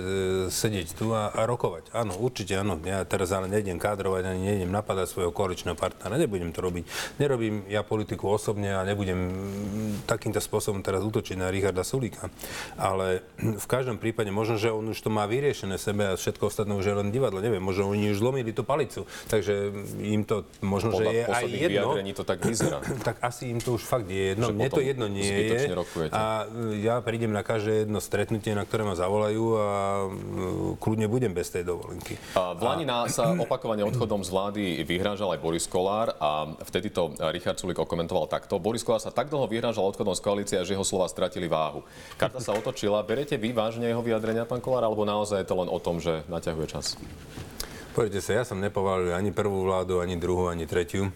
[0.53, 1.89] sedieť tu a, a rokovať.
[1.97, 2.77] Áno, určite áno.
[2.85, 6.21] Ja teraz ale nejdem kádrovať, ani nejdem napadať svojho koaličného partnera.
[6.21, 6.85] Nebudem to robiť.
[7.17, 9.17] Nerobím ja politiku osobne a nebudem
[10.05, 12.29] takýmto spôsobom teraz útočiť na Richarda Sulíka.
[12.77, 16.77] Ale v každom prípade možno, že on už to má vyriešené sebe a všetko ostatné
[16.77, 17.41] už je len divadlo.
[17.41, 19.09] Neviem, možno oni už zlomili tú palicu.
[19.25, 19.53] Takže
[19.99, 21.69] im to možno, že Podľa je aj jedno.
[21.69, 22.77] vyjadrení to tak vyzerá.
[23.07, 24.49] tak asi im to už fakt je jedno.
[24.49, 25.71] Že Mne to jedno nie je.
[25.71, 26.13] rokujete.
[26.13, 30.07] A e, ja prídem na každé jedno stretnutie, na ktoré ma zavolajú a e,
[30.77, 32.15] kľudne budem bez tej dovolenky.
[32.35, 36.89] A v Lani na- sa opakovane odchodom z vlády vyhrážal aj Boris Kolár a vtedy
[36.89, 38.59] to Richard Sulik okomentoval takto.
[38.59, 41.81] Boris Kolár sa tak dlho vyhrážal odchodom z koalície, že jeho slova stratili váhu.
[42.15, 43.01] Karta sa otočila.
[43.01, 46.25] Berete vy vážne jeho vyjadrenia, pán Kolár, alebo naozaj je to len o tom, že
[46.27, 46.97] naťahuje čas?
[47.95, 51.15] Poďte sa, ja som nepovalil ani prvú vládu, ani druhú, ani tretiu.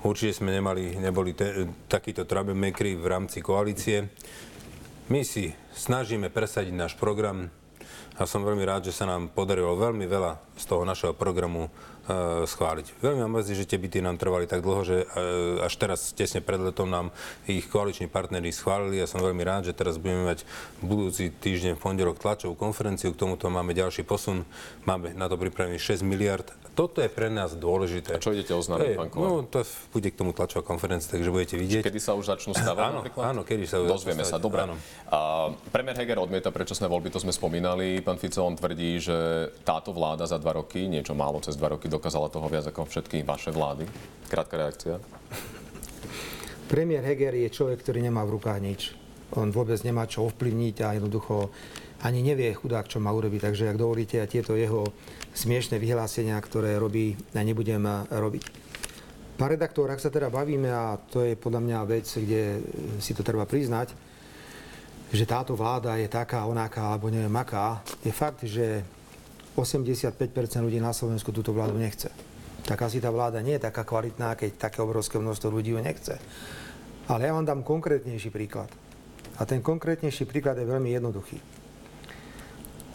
[0.00, 4.08] Určite sme nemali, neboli te, takíto troublemakeri v rámci koalície.
[5.12, 7.52] My si snažíme presadiť náš program
[8.16, 11.68] a som veľmi rád, že sa nám podarilo veľmi veľa z toho našeho programu
[12.44, 13.00] schváliť.
[13.00, 15.06] Veľmi ma mrzí, že tie byty nám trvali tak dlho, že e,
[15.62, 17.14] až teraz, tesne pred letom, nám
[17.46, 18.98] ich koaliční partneri schválili.
[18.98, 20.42] Ja som veľmi rád, že teraz budeme mať
[20.80, 23.14] budúci týždeň v pondelok tlačovú konferenciu.
[23.14, 24.42] K tomuto máme ďalší posun.
[24.84, 26.46] Máme na to pripravených 6 miliard.
[26.70, 28.16] Toto je pre nás dôležité.
[28.16, 29.26] A čo idete oznámiť, pán Kolár?
[29.28, 31.82] No, to bude k tomu tlačová konferencia, takže budete vidieť.
[31.84, 33.22] Kedy sa už začnú stavať Áno, napríklad?
[33.26, 34.64] áno, kedy sa už Dozvieme sa, dobre.
[34.64, 34.78] áno.
[35.10, 38.00] A premiér Heger odmieta predčasné voľby, to sme spomínali.
[38.00, 41.90] Pán Fico, on tvrdí, že táto vláda za dva roky, niečo málo cez dva roky,
[42.00, 43.84] dokázala toho viac ako všetky vaše vlády.
[44.32, 44.96] Krátka reakcia.
[46.72, 48.80] Premiér Heger je človek, ktorý nemá v rukách nič.
[49.36, 51.52] On vôbec nemá čo ovplyvniť a jednoducho
[52.00, 53.52] ani nevie chudák, čo má urobiť.
[53.52, 54.88] Takže ak dovolíte, ja tieto jeho
[55.36, 58.44] smiešné vyhlásenia, ktoré robí, ja nebudem eh, robiť.
[59.36, 62.60] Pán redaktor, ak sa teda bavíme, a to je podľa mňa vec, kde
[63.00, 63.92] si to treba priznať,
[65.10, 68.84] že táto vláda je taká, onaká, alebo neviem aká, je fakt, že
[69.60, 70.16] 85%
[70.64, 72.08] ľudí na Slovensku túto vládu nechce.
[72.64, 76.16] Tak asi tá vláda nie je taká kvalitná, keď také obrovské množstvo ľudí ju nechce.
[77.08, 78.70] Ale ja vám dám konkrétnejší príklad.
[79.40, 81.38] A ten konkrétnejší príklad je veľmi jednoduchý.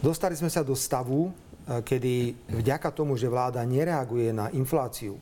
[0.00, 5.18] Dostali sme sa do stavu, eh, kedy vďaka tomu, že vláda nereaguje na infláciu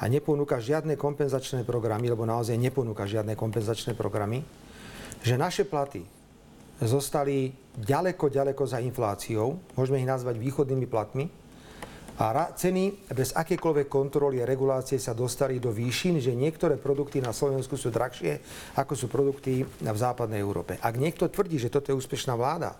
[0.00, 4.40] a neponúka žiadne kompenzačné programy, lebo naozaj neponúka žiadne kompenzačné programy,
[5.20, 6.19] že naše platy
[6.80, 11.28] zostali ďaleko, ďaleko za infláciou, môžeme ich nazvať východnými platmi,
[12.20, 17.32] a ceny bez akékoľvek kontroly a regulácie sa dostali do výšin, že niektoré produkty na
[17.32, 18.44] Slovensku sú drahšie,
[18.76, 20.76] ako sú produkty v západnej Európe.
[20.84, 22.76] Ak niekto tvrdí, že toto je úspešná vláda,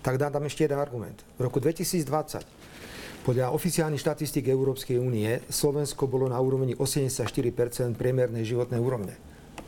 [0.00, 1.20] tak dám tam ešte jeden argument.
[1.36, 7.28] V roku 2020 podľa oficiálnych štatistík Európskej únie Slovensko bolo na úrovni 84%
[7.94, 9.14] priemernej životnej úrovne.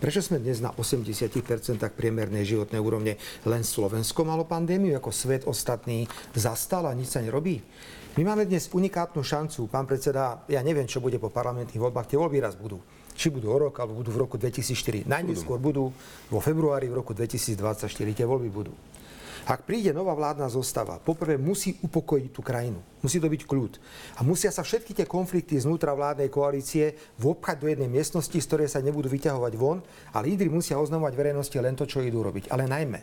[0.02, 1.30] Prečo sme dnes na 80%
[1.94, 3.14] priemernej životnej úrovne?
[3.46, 7.62] Len Slovensko malo pandémiu, ako svet ostatný zastal a nič sa nerobí?
[8.14, 12.18] My máme dnes unikátnu šancu, pán predseda, ja neviem, čo bude po parlamentných voľbách, tie
[12.18, 12.78] voľby raz budú.
[13.14, 15.06] Či budú o rok, alebo budú v roku 2004.
[15.06, 15.90] Najneskôr budú
[16.30, 18.74] vo februári v roku 2024, tie voľby budú.
[19.44, 22.80] Ak príde nová vládna zostava, poprvé musí upokojiť tú krajinu.
[23.04, 23.76] Musí to byť kľud.
[24.16, 28.72] A musia sa všetky tie konflikty znútra vládnej koalície vopchať do jednej miestnosti, z ktorej
[28.72, 29.84] sa nebudú vyťahovať von,
[30.16, 32.48] ale lídry musia oznamovať verejnosti len to, čo idú robiť.
[32.48, 33.00] Ale najmä,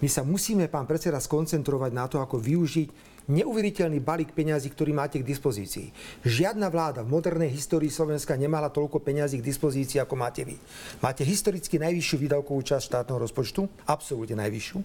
[0.00, 5.22] my sa musíme, pán predseda, skoncentrovať na to, ako využiť neuveriteľný balík peňazí, ktorý máte
[5.22, 5.92] k dispozícii.
[6.26, 10.56] Žiadna vláda v modernej histórii Slovenska nemala toľko peňazí k dispozícii, ako máte vy.
[10.98, 14.78] Máte historicky najvyššiu výdavkovú časť štátneho rozpočtu, absolútne najvyššiu.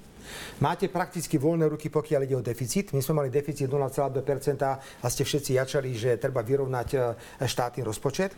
[0.60, 2.92] Máte prakticky voľné ruky, pokiaľ ide o deficit.
[2.92, 7.00] My sme mali deficit 0,2% a ste všetci jačali, že treba vyrovnať e,
[7.48, 8.36] štátny rozpočet.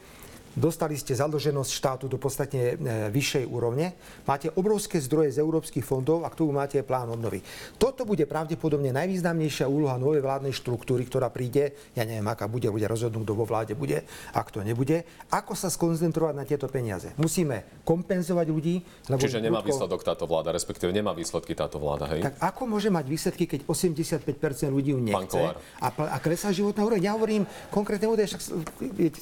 [0.60, 3.95] Dostali ste zadlženosť štátu do podstatne e, vyššej úrovne.
[4.28, 7.39] Máte obrovské zdroje z európskych fondov a k tomu máte plán obnovy.
[7.80, 12.84] Toto bude pravdepodobne najvýznamnejšia úloha novej vládnej štruktúry, ktorá príde, ja neviem, aká bude, bude
[12.91, 14.03] rozhodnúť, kto vo vláde bude,
[14.36, 15.07] ak to nebude.
[15.32, 17.16] Ako sa skoncentrovať na tieto peniaze?
[17.16, 18.84] Musíme kompenzovať ľudí.
[19.07, 22.20] Lebo Čiže nemá prudko- výsledok táto vláda, respektíve nemá výsledky táto vláda, hej?
[22.20, 24.28] tak ako môže mať výsledky, keď 85%
[24.68, 25.39] ľudí ju nechce
[25.80, 27.07] a, a klesá životná úroveň?
[27.07, 28.43] Ja hovorím konkrétne údaje, však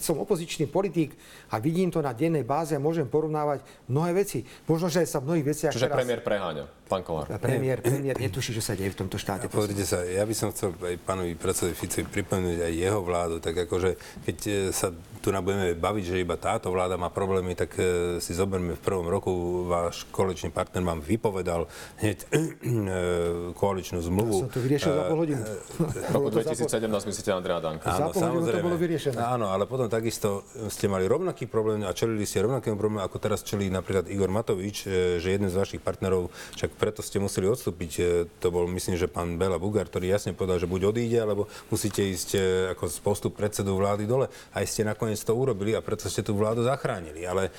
[0.02, 1.14] som opozičný politik
[1.48, 4.44] a vidím to na dennej báze a môžem porovnávať mnohé veci.
[4.68, 5.98] Možno, že sa v mnohých veciach Čiže teraz...
[6.04, 7.32] premiér preháňa, pán Kolár.
[7.40, 9.48] Premiér, premiér netuší, čo sa deje v tomto štáte.
[9.48, 13.56] Pozrite sa, ja by som chcel aj pánovi predsedovi Ficovi pripomenúť aj jeho vládu, tak
[13.68, 13.96] akože
[14.28, 14.92] keď e, sa
[15.24, 18.82] tu na budeme baviť, že iba táto vláda má problémy, tak e, si zoberme v
[18.84, 19.32] prvom roku,
[19.66, 21.68] váš koaličný partner vám vypovedal
[22.04, 22.40] hneď e,
[23.56, 24.48] koaličnú zmluvu.
[24.48, 25.42] Som to vyriešil za pol hodinu.
[25.80, 27.88] V roku 2017 myslíte Andrea Danka.
[28.60, 29.18] Bolo vyriešené.
[29.18, 33.42] Áno, ale potom takisto ste mali rovnaký problém a čelili ste rovnakému problému, ako teraz
[33.42, 36.30] čelí napríklad Igor Matovič, e, že jeden z vašich partnerov,
[36.60, 38.04] však preto ste museli odstúpiť, e,
[38.38, 42.04] to bol myslím, že pán Bela Bugar, ktorý jasne povedal, že buď odíde, alebo musíte
[42.04, 42.40] ísť e,
[42.76, 44.28] ako z postup predsedu vlády dole.
[44.52, 47.24] Aj ste nakoniec to urobili a preto ste tú vládu zachránili.
[47.24, 47.50] Ale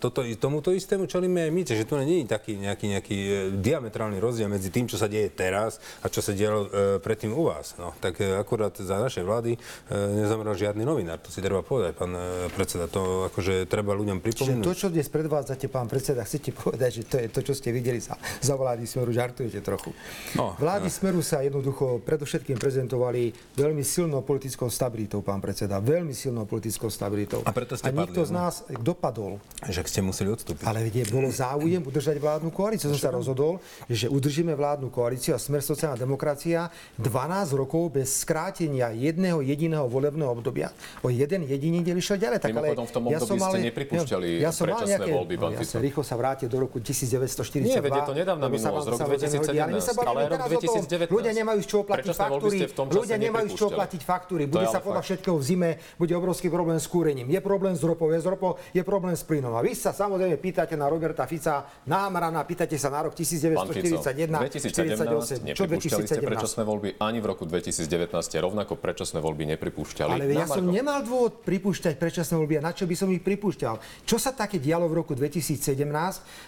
[0.00, 3.18] toto, tomuto istému čelíme aj my, že tu nie je taký nejaký, nejaký
[3.60, 6.68] diametrálny rozdiel medzi tým, čo sa deje teraz a čo sa dialo
[7.00, 7.78] predtým u vás.
[7.78, 9.56] No, tak akurát za našej vlády
[9.92, 12.90] nezomrel žiadny novinár, to si treba povedať, pán e, predseda.
[12.90, 14.64] To akože treba ľuďom Čiže pripomenúť.
[14.66, 18.02] to, čo dnes predvádzate, pán predseda, chcete povedať, že to je to, čo ste videli
[18.02, 19.94] za, za vlády Smeru, žartujete trochu.
[20.34, 25.78] No, vlády Smeru sa jednoducho predovšetkým prezentovali veľmi silnou politickou stabilitou, pán predseda.
[25.78, 27.46] Veľmi silnou politickou stabilitou.
[27.46, 28.38] A preto ste A nikto padli, z no.
[28.42, 29.38] nás dopadol.
[29.62, 30.66] Že ste museli odstúpiť.
[30.66, 32.90] Ale vedie, bolo záujem udržať vládnu koalíciu.
[32.90, 36.66] Som sa rozhodol, že udržíme vládnu koalíciu a Smer sociálna demokracia
[36.98, 40.72] 12 rokov bez skrátenia jedného jediného volebného obdobia
[41.04, 42.38] o jeden jediný deň išiel ďalej.
[42.40, 46.14] Tak, ale Mimochodom, v tom období ste nepripúšťali predčasné voľby, pán ja sa rýchlo sa
[46.16, 47.68] vrátil do roku 1942.
[47.68, 49.58] Nie, veď je to nedávna minulosť, rok samozrejme hodí.
[49.58, 50.82] Ale my sa 2017, bavíme ale rok teraz o tom.
[50.88, 51.18] 2019.
[51.18, 52.58] Ľudia nemajú z čoho platiť faktúry.
[52.88, 54.42] Ľudia nemajú z čoho platiť faktúry.
[54.48, 55.70] Bude sa ale podľa všetkého v zime,
[56.00, 57.26] bude obrovský problém s kúrením.
[57.28, 59.52] Je problém s ropou, je s ropou, je problém s plynom.
[59.52, 63.26] A vy sa samozrejme pýtate na Roberta Fica, na Hamrana, pýtate sa na rok Pán
[63.74, 65.58] Fico, 1941, 2017 48.
[65.58, 66.30] Čo nepripúšťali ste 2017?
[66.30, 70.10] predčasné voľby, ani v roku 2019 ste rovnako predčasné voľby nepripúšťali.
[70.14, 72.54] Ale ja som nemal dôvod pripúšťať predčasné voľby.
[72.56, 73.74] A na čo by som ich pripúšťal?
[74.02, 75.82] Čo sa také dialo v roku 2017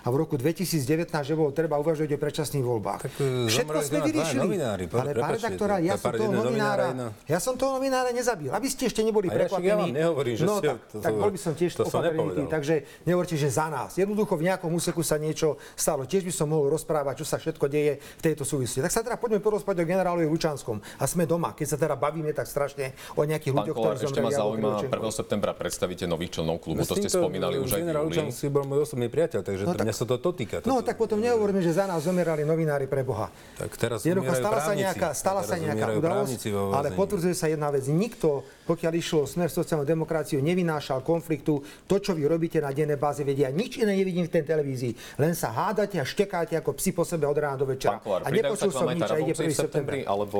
[0.00, 0.82] a v roku 2019,
[1.20, 3.00] že bolo treba uvažovať o predčasných voľbách?
[3.02, 4.40] Tak, e, Všetko zomreli sme vyriešili.
[4.40, 7.72] novinári, po- Ale pán redaktora, to- ja to som toho novinára, novinára, ja som toho
[7.74, 8.48] novinára nezabil.
[8.48, 9.66] Aby ste ešte neboli prekvapení.
[9.66, 12.00] ja vám nehovorím, že no, ste- tak, to- tak bol by som tiež to som
[12.00, 13.94] opatrný, takže nehovorte, že za nás.
[13.94, 16.04] Jednoducho v nejakom úseku sa niečo stalo.
[16.04, 18.80] Tiež by som mohol rozprávať, čo sa všetko deje v tejto súvislosti.
[18.80, 20.78] Tak sa teda poďme porozprávať o generálovi Lučanskom.
[20.96, 21.52] A sme doma.
[21.52, 24.36] Keď sa teda bavíme tak strašne o nejakých Pán ľuďoch, Kolár, ktorí ešte ma zomreli.
[24.36, 25.00] zaujíma, Krivočenkovi.
[25.00, 25.10] 1.
[25.12, 25.50] septembra
[25.80, 28.12] predstavíte nových členov klubu, No to ste spomínali už aj v Generál júli.
[28.20, 30.56] Lučanský bol môj osobný priateľ, takže No to, tak- mňa sa to, to týka.
[30.68, 30.92] No toto.
[30.92, 33.32] tak potom nehovorte, hovoríme, že za nás zomierali novinári pre Boha.
[33.56, 37.88] Tak teraz Jednoducho stala sa nejaká, stala sa nejaká udalosť, ale potvrdzuje sa jedna vec.
[37.88, 41.64] Nikto, pokiaľ išlo smer sociálnu demokraciu, nevynášal konfliktu.
[41.88, 45.16] To, čo vy robíte na dennej báze, vedia, nič iné nevidím v tej televízii.
[45.16, 47.96] Len sa hádate a štekáte ako psi po sebe od rána do večera.
[47.96, 49.48] Pán Kolár, a nepočul som nič a ide Tarabovci 1.
[49.48, 50.12] v septembri, september.
[50.12, 50.38] alebo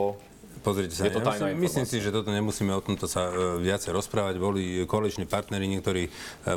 [0.60, 3.64] Pozrite sa, Je to ja myslím, myslím si, že toto nemusíme o tomto sa e,
[3.64, 4.36] viacej rozprávať.
[4.36, 6.10] Boli koaliční partneri, niektorí e,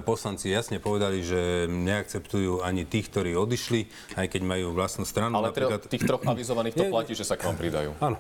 [0.04, 3.88] poslanci jasne povedali, že neakceptujú ani tých, ktorí odišli,
[4.20, 5.40] aj keď majú vlastnú stranu.
[5.40, 7.96] ale tro, tých troch avizovaných to platí, že sa k vám pridajú.
[8.04, 8.20] Áno.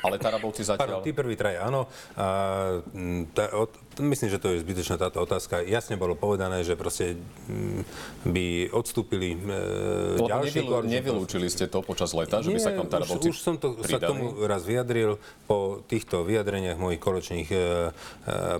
[0.00, 1.00] Ale Tarabovci Pardon, zatiaľ...
[1.04, 1.84] tí prví traja, áno.
[2.16, 2.80] A,
[3.36, 3.68] tá, od,
[4.00, 5.62] myslím, že to je zbytočná táto otázka.
[5.62, 7.82] Jasne bolo povedané, že proste mm,
[8.26, 9.38] by odstúpili e,
[10.20, 13.56] ďalší koaliční nevylúčili ste to počas leta, že by sa vám Tarabovci už, už som
[13.56, 17.60] to, sa k tomu raz vyjadril po týchto vyjadreniach mojich koločných e, e,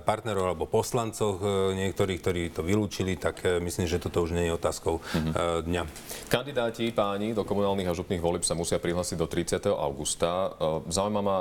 [0.01, 4.49] partnerov alebo poslancoch e, niektorých, ktorí to vylúčili, tak e, myslím, že toto už nie
[4.49, 5.31] je otázkou Mhm.
[5.31, 5.83] e, dňa.
[6.29, 9.71] Kandidáti páni do komunálnych a župných volieb sa musia prihlásiť do 30.
[9.71, 10.55] augusta.
[10.55, 11.39] E, Zaujíma ma,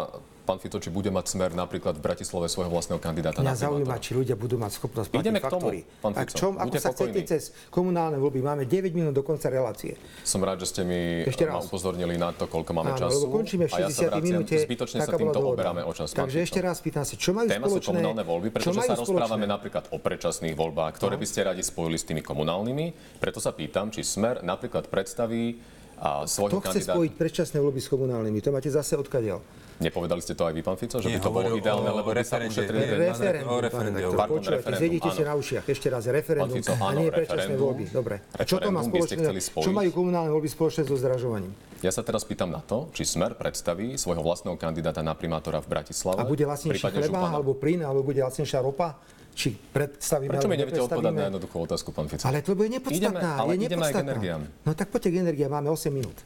[0.49, 4.01] pán Fico, či bude mať smer napríklad v Bratislave svojho vlastného kandidáta Mňa na zaujíma,
[4.01, 5.69] či ľudia budú mať schopnosť platiť Ideme k tomu,
[6.01, 6.33] pán A Fico.
[6.41, 8.41] čom, ako sa chcete cez komunálne voľby?
[8.41, 9.93] Máme 9 minút do konca relácie.
[10.25, 11.69] Som rád, že ste mi Ešte ma raz.
[11.69, 13.29] upozornili na to, koľko máme Áno, času.
[13.29, 14.55] lebo končíme v a ja sa 60 vraciam, minúte.
[14.57, 16.07] zbytočne sa týmto oberáme o čas.
[16.17, 17.89] Takže ešte raz pýtam sa, čo majú Téma sú spoločné?
[17.93, 22.09] komunálne voľby, pretože sa rozprávame napríklad o predčasných voľbách, ktoré by ste radi spojili s
[22.09, 23.21] tými komunálnymi.
[23.21, 25.61] Preto sa pýtam, či Smer napríklad predstaví
[25.99, 26.95] a svojho Kto chce kandidáta...
[26.95, 28.39] spojiť predčasné voľby s komunálnymi?
[28.41, 29.43] To máte zase odkiaľ.
[29.79, 32.19] Nepovedali ste to aj vy, pán Fico, že by Nie, to bolo ideálne, lebo by
[32.27, 32.83] sa ušetrili...
[32.99, 34.43] Referendum, o pardon,
[34.75, 35.63] zjedite na ušiach.
[35.63, 37.83] Ešte raz, referendum Fico, a áno, nie predčasné voľby.
[37.87, 38.15] Dobre.
[38.35, 39.39] A čo to má by spoločné?
[39.39, 41.55] Čo majú komunálne voľby spoločné so zdražovaním?
[41.79, 45.79] Ja sa teraz pýtam na to, či Smer predstaví svojho vlastného kandidáta na primátora v
[45.79, 46.19] Bratislave.
[46.19, 48.99] A bude lacnejší chleba, alebo plyn, alebo bude lacnejšia ropa?
[49.31, 52.27] Či predstavíme, Prečo mi neviete odpovedať na jednoduchú otázku, pán Fico?
[52.27, 53.15] Ale to bude nepodstatná.
[53.15, 54.41] Ideme- ale je ideme aj k energiám.
[54.67, 56.19] No tak poďte k energiám, máme 8 minút.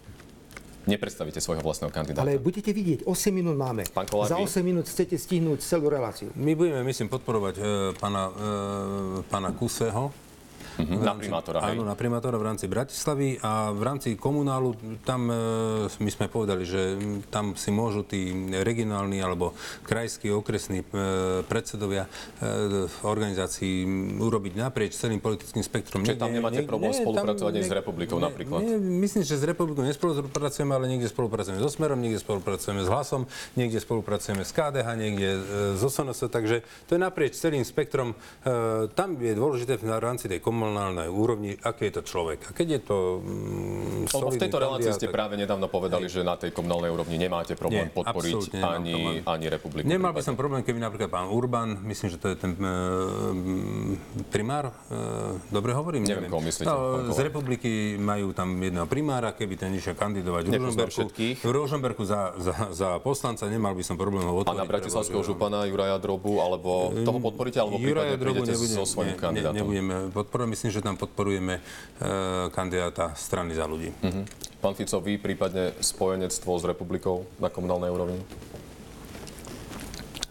[0.83, 2.27] Nepredstavíte svojho vlastného kandidáta.
[2.27, 3.87] Ale budete vidieť, 8 minút máme.
[3.87, 4.45] Pán Kolár, Za vy?
[4.45, 6.27] 8 minút chcete stihnúť celú reláciu.
[6.35, 7.61] My budeme, myslím, podporovať e,
[7.95, 8.33] pána, e,
[9.31, 10.11] pána Kuseho.
[10.79, 11.77] Mhm, na primátora, hej?
[11.77, 14.73] Áno, na primátora v rámci Bratislavy a v rámci komunálu
[15.05, 15.35] tam e,
[15.89, 16.97] my sme povedali, že
[17.29, 19.53] tam si môžu tí regionálni alebo
[19.85, 20.85] krajskí, okresní e,
[21.45, 22.09] predsedovia
[22.41, 23.85] e, organizácií
[24.17, 26.01] urobiť naprieč celým politickým spektrom.
[26.01, 28.65] Čiže tam nemáte problém spolupracovať aj s Republikou napríklad?
[28.65, 33.29] Nie, myslím, že s Republikou nespolupracujeme, ale niekde spolupracujeme so Smerom, niekde spolupracujeme s Hlasom,
[33.53, 35.41] niekde spolupracujeme s KDH, niekde e,
[35.77, 38.17] so SNS, takže to je naprieč celým spektrom.
[38.41, 42.39] E, tam je dôležité v rámci tej komunálnej úrovni, aký je to človek.
[42.45, 46.23] A keď je to mm, Lebo v tejto relácii ste tak- práve nedávno povedali, že
[46.23, 49.23] na tej komunálnej úrovni nemáte problém Nie, podporiť ani, problém.
[49.25, 49.83] ani republiku.
[49.83, 50.25] Nemal by prípadne.
[50.25, 52.73] som problém, keby napríklad pán Urban, myslím, že to je ten e,
[54.29, 54.95] primár, e,
[55.49, 56.03] dobre hovorím?
[56.03, 60.51] Neviem, koho myslíte, No, z republiky majú tam jedného primára, keby ten išiel kandidovať v
[60.53, 61.01] Ružomberku.
[61.37, 64.55] V Ružomberku za, za, za poslanca nemal by som problém ho A otvoriť.
[64.55, 68.83] na bratislavského župana Juraja Drobu, alebo toho podporíte, alebo prípadne Juraja Drobu prídete nebudem- so
[68.85, 69.53] svojím ne- kandidátom?
[69.53, 71.61] Ne, nebudeme podporovať, myslím, že tam podporujeme e,
[72.53, 73.89] kandidáta strany za ľudí.
[74.05, 74.21] Mhm.
[74.61, 78.21] Pán Fico, vy prípadne spojenectvo s republikou na komunálnej úrovni?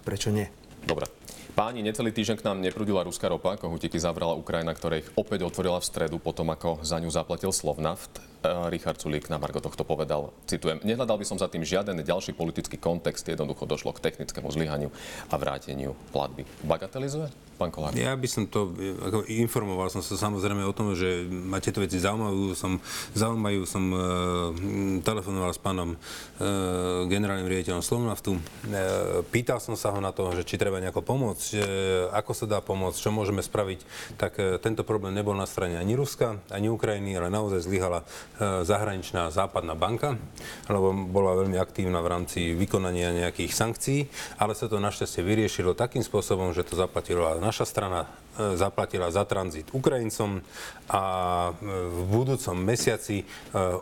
[0.06, 0.48] Prečo nie?
[0.86, 1.04] Dobre.
[1.52, 5.76] Páni, necelý týždeň k nám neprudila ruská ropa, kohutiky zavrala Ukrajina, ktorá ich opäť otvorila
[5.84, 8.31] v stredu, potom ako za ňu zaplatil Slovnaft.
[8.42, 12.34] E, Richard Sulík na Margo tohto povedal, citujem, nehľadal by som za tým žiaden ďalší
[12.34, 14.90] politický kontext, jednoducho došlo k technickému zlyhaniu
[15.30, 16.42] a vráteniu platby.
[16.66, 17.94] Bagatelizuje, pán Kolár?
[17.94, 22.02] Ja by som to, ako informoval som sa samozrejme o tom, že ma tieto veci
[22.02, 22.58] zaujímajú.
[22.58, 22.82] Som,
[23.14, 23.98] zaujímajú, som e,
[25.06, 25.96] telefonoval s pánom e,
[27.06, 28.34] generálnym riaditeľom Slovnaftu.
[28.34, 28.40] E,
[29.30, 31.60] pýtal som sa ho na to, že či treba nejako pomôcť, e,
[32.10, 33.80] ako sa dá pomôcť, čo môžeme spraviť.
[34.18, 38.02] Tak e, tento problém nebol na strane ani Ruska, ani Ukrajiny, ale naozaj zlyhala
[38.40, 40.16] zahraničná západná banka,
[40.66, 44.00] lebo bola veľmi aktívna v rámci vykonania nejakých sankcií,
[44.36, 48.00] ale sa to našťastie vyriešilo takým spôsobom, že to zaplatila naša strana,
[48.34, 50.42] e, zaplatila za tranzit Ukrajincom
[50.88, 51.02] a
[51.48, 51.50] e,
[51.86, 53.24] v budúcom mesiaci e,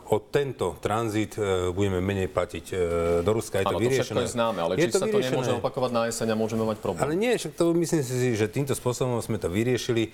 [0.07, 2.75] o tento tranzit e, budeme menej platiť e,
[3.21, 3.57] do Ruska.
[3.57, 4.21] Je to Áno, to vyriešené.
[4.21, 5.31] je známe, ale Je či sa to vyriešené.
[5.31, 7.01] nemôže opakovať na jeseň a môžeme mať problém?
[7.01, 10.13] Ale nie, však to myslím si, že týmto spôsobom sme to vyriešili.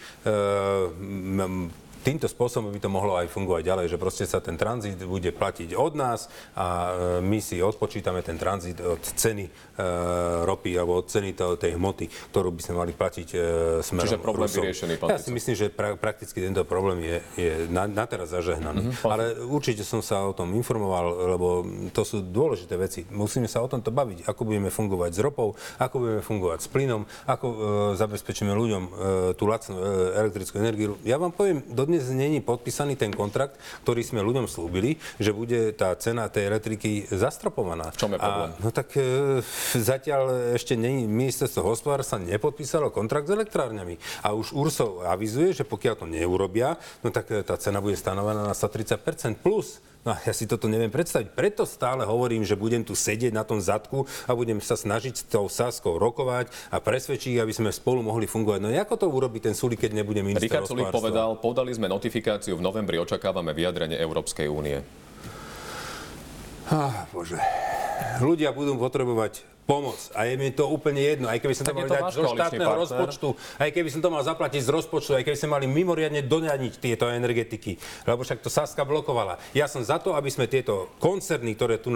[2.08, 5.76] Týmto spôsobom by to mohlo aj fungovať ďalej, že proste sa ten tranzit bude platiť
[5.76, 9.52] od nás a e, my si odpočítame ten tranzit od ceny e,
[10.48, 13.38] ropy alebo od ceny tej hmoty, ktorú by sme mali platiť e,
[13.84, 14.64] smerom Čiže problém Rusom.
[14.64, 18.32] vyriešený, pán Ja si myslím, že pra, prakticky tento problém je, je na, na teraz
[18.32, 19.04] zažehnaný.
[19.04, 23.04] Ale určite som sa o tom informoval, lebo to sú dôležité veci.
[23.12, 27.04] Musíme sa o tomto baviť, ako budeme fungovať s ropou, ako budeme fungovať s plynom,
[27.28, 27.58] ako e,
[28.00, 28.90] zabezpečíme ľuďom e,
[29.36, 29.84] tú lacnú e,
[30.24, 30.96] elektrickú energiu.
[31.04, 35.74] Ja vám poviem, do dodnes není podpísaný ten kontrakt, ktorý sme ľuďom slúbili, že bude
[35.74, 37.90] tá cena tej elektriky zastropovaná.
[37.92, 38.52] V čom je problém?
[38.54, 39.42] A, no tak e,
[39.74, 43.98] zatiaľ ešte není, ministerstvo hospodárstva nepodpísalo kontrakt s elektrárňami.
[44.22, 48.46] A už URSO avizuje, že pokiaľ to neurobia, no tak e, tá cena bude stanovená
[48.46, 49.82] na 130% plus.
[50.08, 51.36] No ja si toto neviem predstaviť.
[51.36, 55.24] Preto stále hovorím, že budem tu sedieť na tom zadku a budem sa snažiť s
[55.28, 58.64] tou Saskou rokovať a presvedčiť, aby sme spolu mohli fungovať.
[58.64, 62.56] No ako to urobí ten Sulik, keď nebude minister Richard Sulik povedal, podali sme notifikáciu,
[62.56, 64.80] v novembri očakávame vyjadrenie Európskej únie.
[66.72, 67.44] Ah, bože.
[68.24, 70.00] Ľudia budú potrebovať pomoc.
[70.16, 72.82] A je mi to úplne jedno, aj keby som to mal dať zo štátneho partner.
[72.88, 73.28] rozpočtu,
[73.60, 77.12] aj keby som to mal zaplatiť z rozpočtu, aj keby sme mali mimoriadne doňaniť tieto
[77.12, 77.76] energetiky,
[78.08, 79.36] lebo však to Saska blokovala.
[79.52, 81.92] Ja som za to, aby sme tieto koncerny, ktoré tu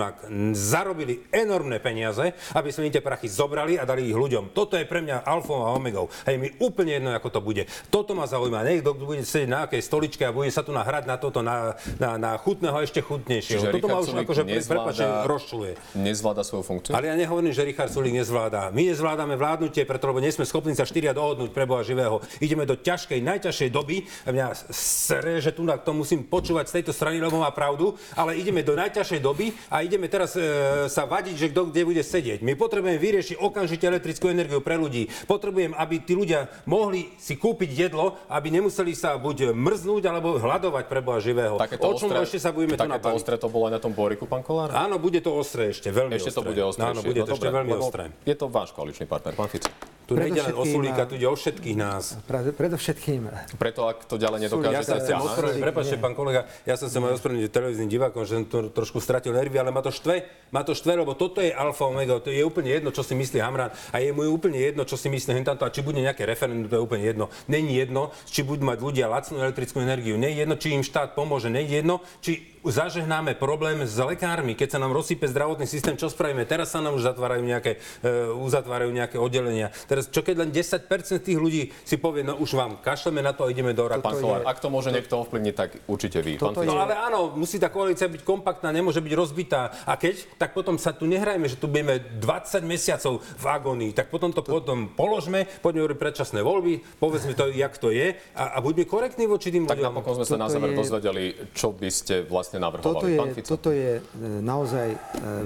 [0.52, 4.52] zarobili enormné peniaze, aby sme im tie prachy zobrali a dali ich ľuďom.
[4.52, 6.12] Toto je pre mňa alfou a omegou.
[6.28, 7.64] A je mi úplne jedno, ako to bude.
[7.88, 8.68] Toto ma zaujíma.
[8.68, 12.20] Niekto bude sedieť na akej stoličke a bude sa tu nahrať na toto, na, na,
[12.20, 13.64] na chutného ešte chutnejšieho.
[13.64, 15.74] Čiže toto ma Richard už Sulik akože, nezvláda- rozčuluje.
[15.96, 16.92] Nezvláda svoju funkciu?
[16.98, 18.70] Ale ja nehovorím, že Richard Sulik nezvláda.
[18.74, 22.20] My nezvládame vládnutie, preto lebo nie sme schopní sa štyria dohodnúť pre Boha živého.
[22.42, 24.04] Ideme do ťažkej, najťažšej doby.
[24.26, 28.36] A mňa sere, že tu to musím počúvať z tejto strany, lebo má pravdu, ale
[28.38, 30.44] ideme do najťažšej doby a ideme teraz e,
[30.92, 32.44] sa vadiť, že kto kde bude sedieť.
[32.44, 35.08] My potrebujeme vyriešiť okamžite elektrickú energiu pre ľudí.
[35.30, 40.86] Potrebujem, aby tí ľudia mohli si kúpiť jedlo, aby nemuseli sa buď mrznúť alebo hľadovať
[40.90, 41.56] pre Boha živého.
[41.62, 43.18] Takéto o čom ostré, ešte sa budeme tu takéto nabaviť?
[43.22, 44.74] ostré to bolo aj na tom Boriku, pán Kolár?
[44.74, 46.38] Áno, bude to ostré ešte, veľmi Ešte ostré.
[46.38, 46.92] to bude ostrejšie.
[46.92, 48.04] Áno, bude No to ešte dobre, veľmi ostré.
[48.24, 49.70] Je to váš koaličný partner, pán Fico.
[50.12, 52.20] Tu nejde len o Sulíka, tu ide o všetkých nás.
[52.28, 56.76] Pre- Predovšetkým Preto ak to ďalej Ja nedokážete sa chcem ospravedlniť, prepáčte, pán kolega, ja
[56.76, 59.88] sa chcem aj ospravedlniť televíznym divákom, že som to trošku stratil nervy, ale ma to
[59.88, 63.16] štve, ma to štve, lebo toto je alfa omega, to je úplne jedno, čo si
[63.16, 66.28] myslí Hamran a je mu úplne jedno, čo si myslí hentanto a či bude nejaké
[66.28, 67.32] referendum, to je úplne jedno.
[67.48, 71.16] Není jedno, či budú mať ľudia lacnú elektrickú energiu, nie je jedno, či im štát
[71.16, 75.98] pomôže, nie je jedno, či zažehnáme problém s lekármi, keď sa nám rozsype zdravotný systém,
[75.98, 76.46] čo spravíme?
[76.46, 79.74] Teraz sa nám už zatvárajú nejaké, uh, uzatvárajú nejaké oddelenia.
[79.86, 80.86] Teraz čo keď len 10%
[81.22, 84.22] tých ľudí si povie, no už vám kašleme na to a ideme do pán raku.
[84.22, 86.38] Kolár, ak to môže niekto ovplyvniť, tak určite vy.
[86.38, 86.68] Pán Toto.
[86.68, 89.72] No ale áno, musí tá koalícia byť kompaktná, nemôže byť rozbitá.
[89.88, 93.92] A keď, tak potom sa tu nehrajme, že tu budeme 20 mesiacov v agónii.
[93.96, 98.44] Tak potom to potom položme, poďme robiť predčasné voľby, povedzme to, jak to je a,
[98.56, 99.88] a buďme korektní voči tým Tak ľuďom.
[99.96, 101.24] napokon sme sa na záver je- dozvedeli,
[101.56, 103.14] čo by ste vlastne Toto navrhovali.
[103.16, 103.50] Pán je, Fico.
[103.56, 104.02] toto je e,
[104.44, 104.98] naozaj e,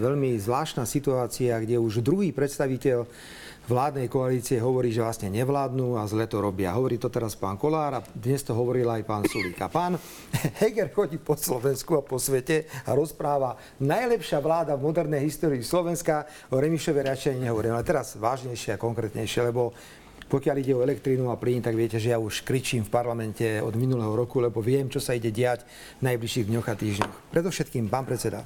[0.02, 3.06] veľmi zvláštna situácia, kde už druhý predstaviteľ
[3.66, 6.78] vládnej koalície hovorí, že vlastne nevládnu a zle to robia.
[6.78, 9.58] Hovorí to teraz pán Kolár a dnes to hovoril aj pán Sulík.
[9.58, 9.98] A pán
[10.62, 16.30] Heger chodí po Slovensku a po svete a rozpráva najlepšia vláda v modernej histórii Slovenska.
[16.54, 19.74] O Remišove radšej nehovorím, ale teraz vážnejšie a konkrétnejšie, lebo
[20.26, 23.78] pokiaľ ide o elektrínu a plyn, tak viete, že ja už kričím v parlamente od
[23.78, 25.62] minulého roku, lebo viem, čo sa ide diať
[26.02, 27.18] v najbližších dňoch a týždňoch.
[27.30, 28.42] Predovšetkým, pán predseda,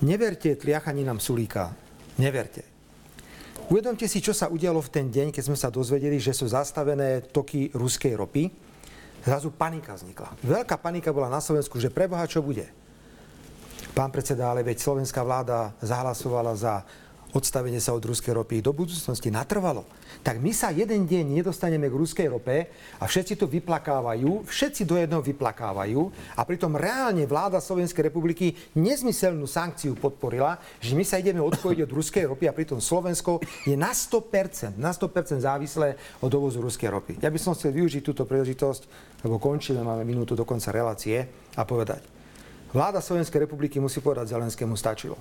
[0.00, 1.76] neverte tliachaninám Sulíka.
[2.16, 2.64] Neverte.
[3.68, 7.24] Uvedomte si, čo sa udialo v ten deň, keď sme sa dozvedeli, že sú zastavené
[7.32, 8.52] toky ruskej ropy.
[9.24, 10.36] Zrazu panika vznikla.
[10.44, 12.68] Veľká panika bola na Slovensku, že preboha čo bude.
[13.96, 16.84] Pán predseda, ale veď slovenská vláda zahlasovala za
[17.34, 19.82] odstavenie sa od ruskej ropy do budúcnosti natrvalo.
[20.22, 24.94] Tak my sa jeden deň nedostaneme k ruskej rope a všetci to vyplakávajú, všetci do
[24.94, 26.00] jedného vyplakávajú
[26.38, 31.90] a pritom reálne vláda Slovenskej republiky nezmyselnú sankciu podporila, že my sa ideme odpojiť od
[31.90, 37.12] ruskej ropy a pritom Slovensko je na 100%, na 100% závislé od dovozu ruskej ropy.
[37.18, 38.82] Ja by som chcel využiť túto príležitosť,
[39.26, 41.26] lebo končíme, máme minútu do konca relácie
[41.58, 42.06] a povedať.
[42.74, 45.14] Vláda Slovenskej republiky musí povedať Zelenskému stačilo.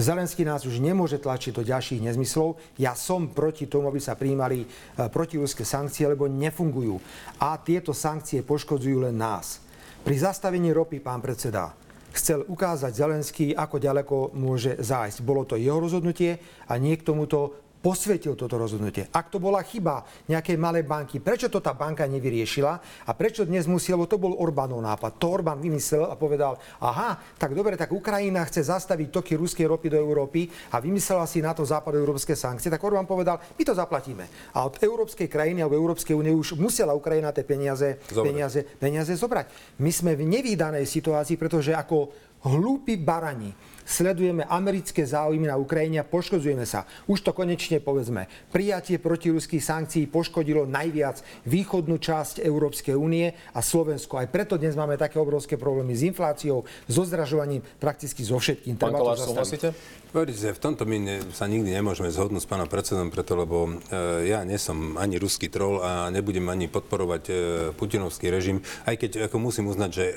[0.00, 2.56] Zelenský nás už nemôže tlačiť do ďalších nezmyslov.
[2.80, 4.66] Ja som proti tomu, aby sa prijímali e,
[5.12, 6.96] protiruské sankcie, lebo nefungujú.
[7.36, 9.60] A tieto sankcie poškodzujú len nás.
[10.00, 11.76] Pri zastavení ropy, pán predseda,
[12.16, 15.20] chcel ukázať Zelenský, ako ďaleko môže zájsť.
[15.20, 19.10] Bolo to jeho rozhodnutie a nie k tomuto posvetil toto rozhodnutie.
[19.10, 22.72] Ak to bola chyba nejakej malej banky, prečo to tá banka nevyriešila
[23.04, 25.18] a prečo dnes musí, lebo to bol Orbánov nápad.
[25.18, 29.90] To Orbán vymyslel a povedal, aha, tak dobre, tak Ukrajina chce zastaviť toky ruskej ropy
[29.90, 34.54] do Európy a vymyslela si na to západoeurópske sankcie, tak Orbán povedal, my to zaplatíme.
[34.54, 38.26] A od európskej krajiny alebo Európskej únie už musela Ukrajina tie peniaze, Zobrať.
[38.30, 39.46] peniaze, peniaze zobrať.
[39.82, 42.14] My sme v nevýdanej situácii, pretože ako
[42.46, 43.50] hlúpi barani
[43.84, 46.86] sledujeme americké záujmy na Ukrajine a poškodzujeme sa.
[47.06, 48.30] Už to konečne povedzme.
[48.54, 54.18] Prijatie protiruských sankcií poškodilo najviac východnú časť Európskej únie a Slovensko.
[54.18, 58.78] Aj preto dnes máme také obrovské problémy s infláciou, so zdražovaním, prakticky so všetkým.
[58.78, 59.74] Pán Treba súhlasíte?
[60.12, 64.28] Viete, v tomto my ne, sa nikdy nemôžeme zhodnúť s pánom predsedom, preto lebo e,
[64.28, 67.34] ja nie som ani ruský troll a nebudem ani podporovať e,
[67.72, 70.14] putinovský režim, aj keď ako musím uznať, že e,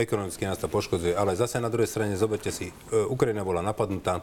[0.00, 1.12] ekonomicky nás to poškodzuje.
[1.12, 4.20] Ale zase na druhej strane zoberte si, e, Ukrajina bola napadnutá.
[4.20, 4.22] E,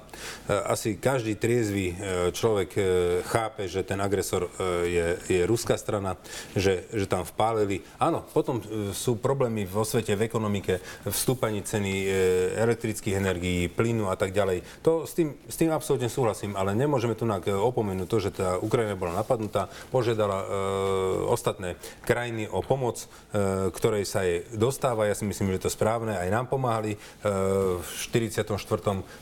[0.65, 1.95] asi každý triezvy e,
[2.31, 2.81] človek e,
[3.25, 4.49] chápe, že ten agresor e,
[4.89, 6.17] je, je ruská strana,
[6.57, 7.85] že, že tam vpálili.
[8.01, 12.07] Áno, potom e, sú problémy vo svete, v ekonomike, v stúpaní ceny e,
[12.57, 14.63] elektrických energií, plynu a tak ďalej.
[14.81, 18.95] To s tým, s tým absolútne súhlasím, ale nemôžeme tu opomenúť to, že tá Ukrajina
[18.97, 20.47] bola napadnutá, požiadala e,
[21.29, 23.07] ostatné krajiny o pomoc, e,
[23.73, 25.09] ktorej sa jej dostáva.
[25.09, 26.15] Ja si myslím, že to správne.
[26.15, 26.95] Aj nám pomáhali.
[26.95, 26.97] E,
[27.75, 28.54] v 44.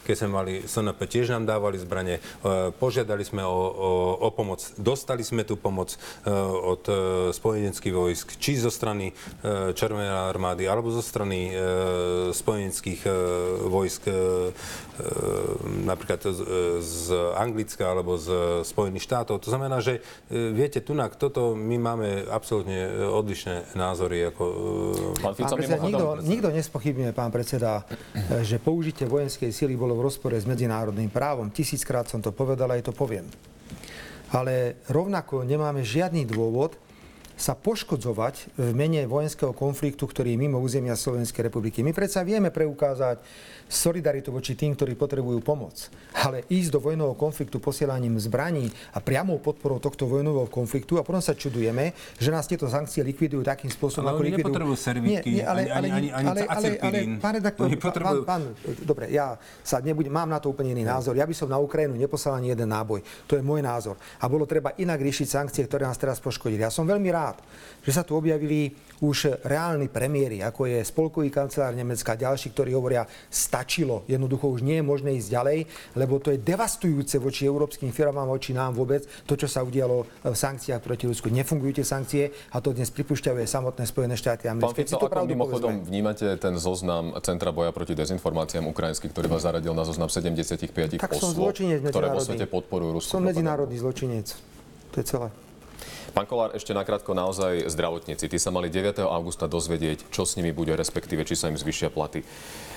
[0.08, 2.18] keď sme mali SNP, tiež nám dávali zbranie.
[2.18, 3.92] E, požiadali sme o, o,
[4.24, 4.64] o pomoc.
[4.80, 6.94] Dostali sme tú pomoc e, od e,
[7.36, 9.16] spojeneckých vojsk, či zo strany
[9.74, 11.52] Červenej armády, alebo zo strany
[12.32, 13.02] spojeneckých
[13.68, 14.08] vojsk,
[15.84, 16.22] napríklad
[16.80, 17.06] z,
[17.36, 19.44] Anglicka alebo z Spojených štátov.
[19.44, 20.00] To znamená, že
[20.32, 24.32] viete, tunak, toto my máme absolútne odlišné názory.
[24.32, 24.44] Ako,
[25.20, 27.72] Pán Pán Fico, predseda, nikto, nikto nespochybňuje, pán predseda,
[28.46, 31.48] že použitie vojenskej sily bolo v rozpore s medzinárodným právom.
[31.48, 33.24] Tisíckrát som to povedal, aj to poviem.
[34.36, 36.76] Ale rovnako nemáme žiadny dôvod
[37.40, 41.80] sa poškodzovať v mene vojenského konfliktu, ktorý je mimo územia Slovenskej republiky.
[41.80, 43.24] My predsa vieme preukázať
[43.74, 45.90] solidaritu voči tým, ktorí potrebujú pomoc.
[46.14, 51.20] Ale ísť do vojnového konfliktu posielaním zbraní a priamou podporou tohto vojnového konfliktu a potom
[51.20, 54.46] sa čudujeme, že nás tieto sankcie likvidujú takým spôsobom, Ale ako likvidujú.
[54.46, 58.18] nepotrebujú servítky, Nie, nie, ale, ani- ani- ani ale, ale, ale, pán redaktor, Oni pán,
[58.24, 58.42] pán,
[58.86, 61.18] dobre, ja sa nebudem, mám na to úplne iný názor.
[61.18, 63.02] Ja by som na Ukrajinu neposlal ani jeden náboj.
[63.26, 63.98] To je môj názor.
[64.22, 66.62] A bolo treba inak riešiť sankcie, ktoré nás teraz poškodili.
[66.62, 67.42] Ja som veľmi rád,
[67.82, 68.70] že sa tu objavili
[69.02, 73.04] už reálni premiéry, ako je spolkový kancelár Nemecka a ďalší, ktorí hovoria,
[73.64, 75.58] stačilo, jednoducho už nie je možné ísť ďalej,
[75.96, 80.36] lebo to je devastujúce voči európskym firmám, voči nám vôbec, to, čo sa udialo v
[80.36, 81.32] sankciách proti Rusku.
[81.32, 84.84] Nefungujú tie sankcie a to dnes pripúšťajú aj samotné Spojené štáty Pán americké.
[84.84, 85.88] Fico, ako pravdu mimochodom povedzme.
[85.88, 91.16] vnímate ten zoznam Centra boja proti dezinformáciám ukrajinský, ktorý vás zaradil na zoznam 75 Tak
[91.16, 94.36] som zločinec ktoré vo svete podporujú Ruskú Som medzinárodný zločinec.
[94.92, 95.32] To je celé.
[96.14, 98.30] Pán Kolár, ešte nakrátko naozaj zdravotníci.
[98.30, 99.02] Tí sa mali 9.
[99.02, 102.22] augusta dozvedieť, čo s nimi bude, respektíve či sa im zvyšia platy.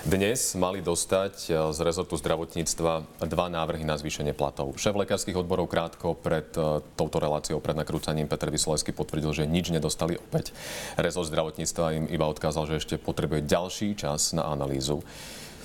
[0.01, 4.73] Dnes mali dostať e, z rezortu zdravotníctva dva návrhy na zvýšenie platov.
[4.81, 9.69] Šéf lekárskych odborov krátko pred e, touto reláciou, pred nakrúcaním Peter Vysolesky potvrdil, že nič
[9.69, 10.49] nedostali opäť.
[10.97, 15.05] Rezort zdravotníctva im iba odkázal, že ešte potrebuje ďalší čas na analýzu.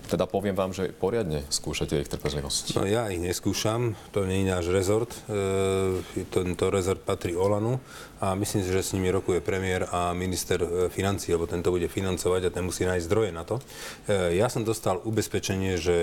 [0.06, 2.76] Teda poviem vám, že poriadne skúšate ich trpezlivosť.
[2.76, 5.10] No, ja ich neskúšam, to nie je náš rezort.
[5.30, 7.78] E, tento rezort patrí Olanu
[8.18, 11.86] a myslím si, že s nimi rokuje premiér a minister e, financí, lebo tento bude
[11.90, 13.58] financovať a ten musí nájsť zdroje na to.
[14.06, 15.96] E, ja som dostal ubezpečenie, že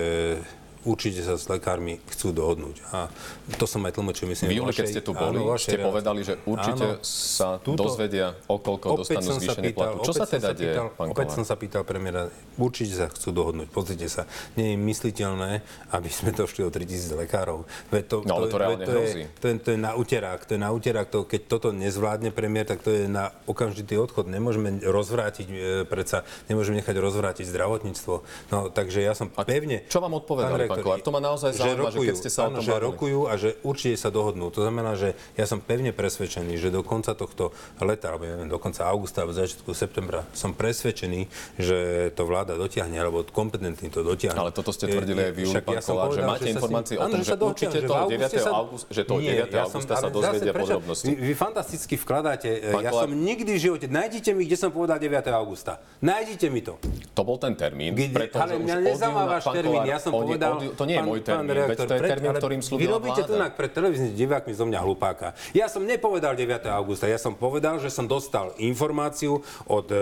[0.84, 2.76] určite sa s lekármi chcú dohodnúť.
[2.92, 3.12] A
[3.56, 6.40] to som aj tlmočil, myslím, V júli, keď ste tu boli, áno, ste povedali, že
[6.48, 7.04] určite Áno.
[7.04, 10.00] sa Túto- dozvedia, o koľko dostanú zvýšenie platu.
[10.06, 13.68] Čo sa teda deje, pán Opäť som sa pýtal premiéra, určite sa chcú dohodnúť.
[13.68, 14.24] Pozrite sa,
[14.56, 15.50] nie je mysliteľné,
[15.92, 17.68] aby sme došli o 3000 lekárov.
[17.92, 19.10] Veď to, No, ale to reálne veď to, je,
[19.40, 22.68] to, je, to je na uterák, to je na uterák, to, keď toto nezvládne premiér,
[22.68, 24.30] tak to je na okamžitý odchod.
[24.30, 28.14] Nemôžeme rozvrátiť, e, predsa nemôžeme nechať rozvrátiť zdravotníctvo.
[28.54, 29.82] No, takže ja som pevne...
[29.90, 30.98] čo vám odpovedali, pán Kolár?
[31.02, 32.86] To ma naozaj zaujíma, že keď ste sa o áno, tom že bavili.
[32.86, 34.46] rokujú a že určite sa dohodnú.
[34.48, 38.56] To znamená, že ja som pevne presvedčený, že do konca tohto leta, alebo neviem, do
[38.56, 41.78] konca augusta alebo začiatku septembra som presvedčený, že
[42.14, 44.38] to vláda dotiahne, alebo kompetentní to dotiahne.
[44.38, 47.02] Ale toto ste tvrdili aj v júli, Však pán ja Kolár, že máte informácie o
[47.02, 48.46] tom, že určite že to v auguste 9.
[48.46, 49.50] sa- august- že to Nie, 9.
[49.50, 51.06] ja som- augusta sa dozvedia podrobnosti.
[51.08, 52.48] Vy, vy fantasticky vkladáte.
[52.52, 53.84] e, Pán ja som nikdy v živote...
[53.90, 55.24] Nájdite mi, kde som povedal 9.
[55.32, 55.80] augusta.
[55.98, 56.76] Nájdite mi to.
[57.16, 58.76] To bol ten termín, Kde, pretože ale mňa
[59.40, 60.59] pán termín, ja som oni povedal...
[60.60, 62.92] od- To nie je môj termín, veď reaktor, to je termín, ale ktorým Vy slúbila
[63.00, 63.44] robíte tu vláda.
[63.48, 65.26] na pred televíznymi divákmi zo mňa hlupáka.
[65.56, 66.68] Ja som nepovedal 9.
[66.68, 69.96] augusta, ja som povedal, že som dostal informáciu od e,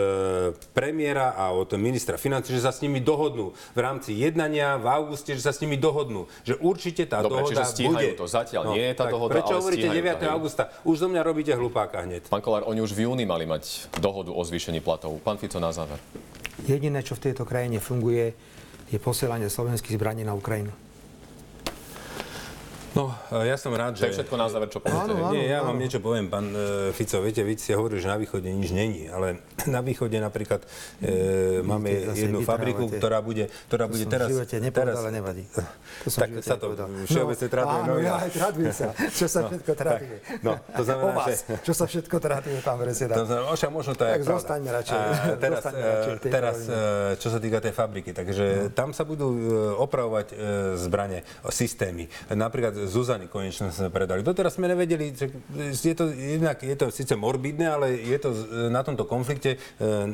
[0.74, 5.34] premiéra a od ministra financí, že sa s nimi dohodnú v rámci jednania v auguste,
[5.34, 8.08] že sa s nimi dohodnú, že určite tá Dobre, dohoda bude.
[8.14, 8.26] No, to.
[8.26, 10.20] Zatiaľ nie je tá tak dohoda, Prečo ale hovoríte stíhajú 9.
[10.20, 10.62] to, augusta?
[10.82, 12.26] Už zo mňa robíte hlupáka hneď.
[12.26, 15.16] Pán Kolár, oni už v júni mali mať dohodu o zvýšení platov.
[15.22, 15.98] Pán Fico na záver.
[16.66, 18.34] Jediné, čo v tejto krajine funguje,
[18.92, 20.72] je posielanie slovenských zbraní na Ukrajinu.
[22.90, 24.16] No, ja som rád, To je že...
[24.18, 25.04] všetko na záver, čo poviete.
[25.06, 25.30] Áno, áno.
[25.30, 26.60] Nie, ja vám niečo poviem, pán e,
[26.90, 27.20] Fico.
[27.20, 30.64] Viete, vy ste hovorili, že na východe nič není, ale na východe napríklad
[30.98, 32.48] e, máme jednu vytrávate.
[32.48, 34.26] fabriku, ktorá bude, ktorá To bude som teraz...
[34.26, 35.44] v živote nepovedal, ale nevadí.
[35.98, 36.86] To som Tak sa to nepovedal.
[37.04, 38.86] všeobecne traduje Áno, ja aj tradujem sa.
[39.10, 40.16] Čo sa všetko traduje.
[40.40, 43.14] no, to znamená, vás, že- čo sa všetko traduje, pán predseda.
[43.14, 44.96] To znamená, však možno to je Tak zostaňme radšej.
[44.96, 45.10] A
[45.44, 45.82] teraz, e,
[46.24, 46.72] teraz e,
[47.18, 49.40] čo sa týka tej fabriky, takže tam sa budú e,
[49.76, 50.34] opravovať e,
[50.78, 52.06] zbranie, systémy.
[52.30, 54.20] Napríklad Zuzany konečne sme predali.
[54.20, 55.26] Doteraz sme nevedeli, že
[55.82, 59.58] je to, jednak, je to síce morbidné, ale je to e, na tomto konflikte e,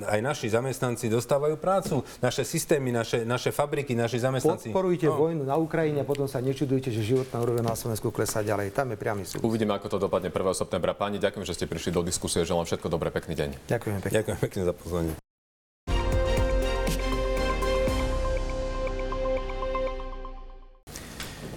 [0.00, 2.00] aj naši zamestnanci dostávajú prácu.
[2.18, 4.70] Naše systémy, naše, naše fabriky, naši zamestnanci.
[4.70, 5.18] Podporujte No.
[5.18, 8.70] vojnu na Ukrajine a potom sa nečudujte, že životná úroveň na Slovensku klesá ďalej.
[8.70, 9.40] Tam je priamy súd.
[9.40, 10.38] Uvidíme, ako to dopadne 1.
[10.54, 10.92] septembra.
[10.92, 12.40] Páni, ďakujem, že ste prišli do diskusie.
[12.40, 13.48] Želám všetko dobré, pekný deň.
[13.66, 14.14] Ďakujem pekne.
[14.14, 15.23] Ďakujem pekne za pozornie.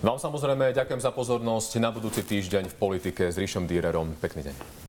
[0.07, 1.83] Vám samozrejme ďakujem za pozornosť.
[1.83, 4.15] Na budúci týždeň v politike s Ríšom Dýrerom.
[4.23, 4.86] Pekný deň.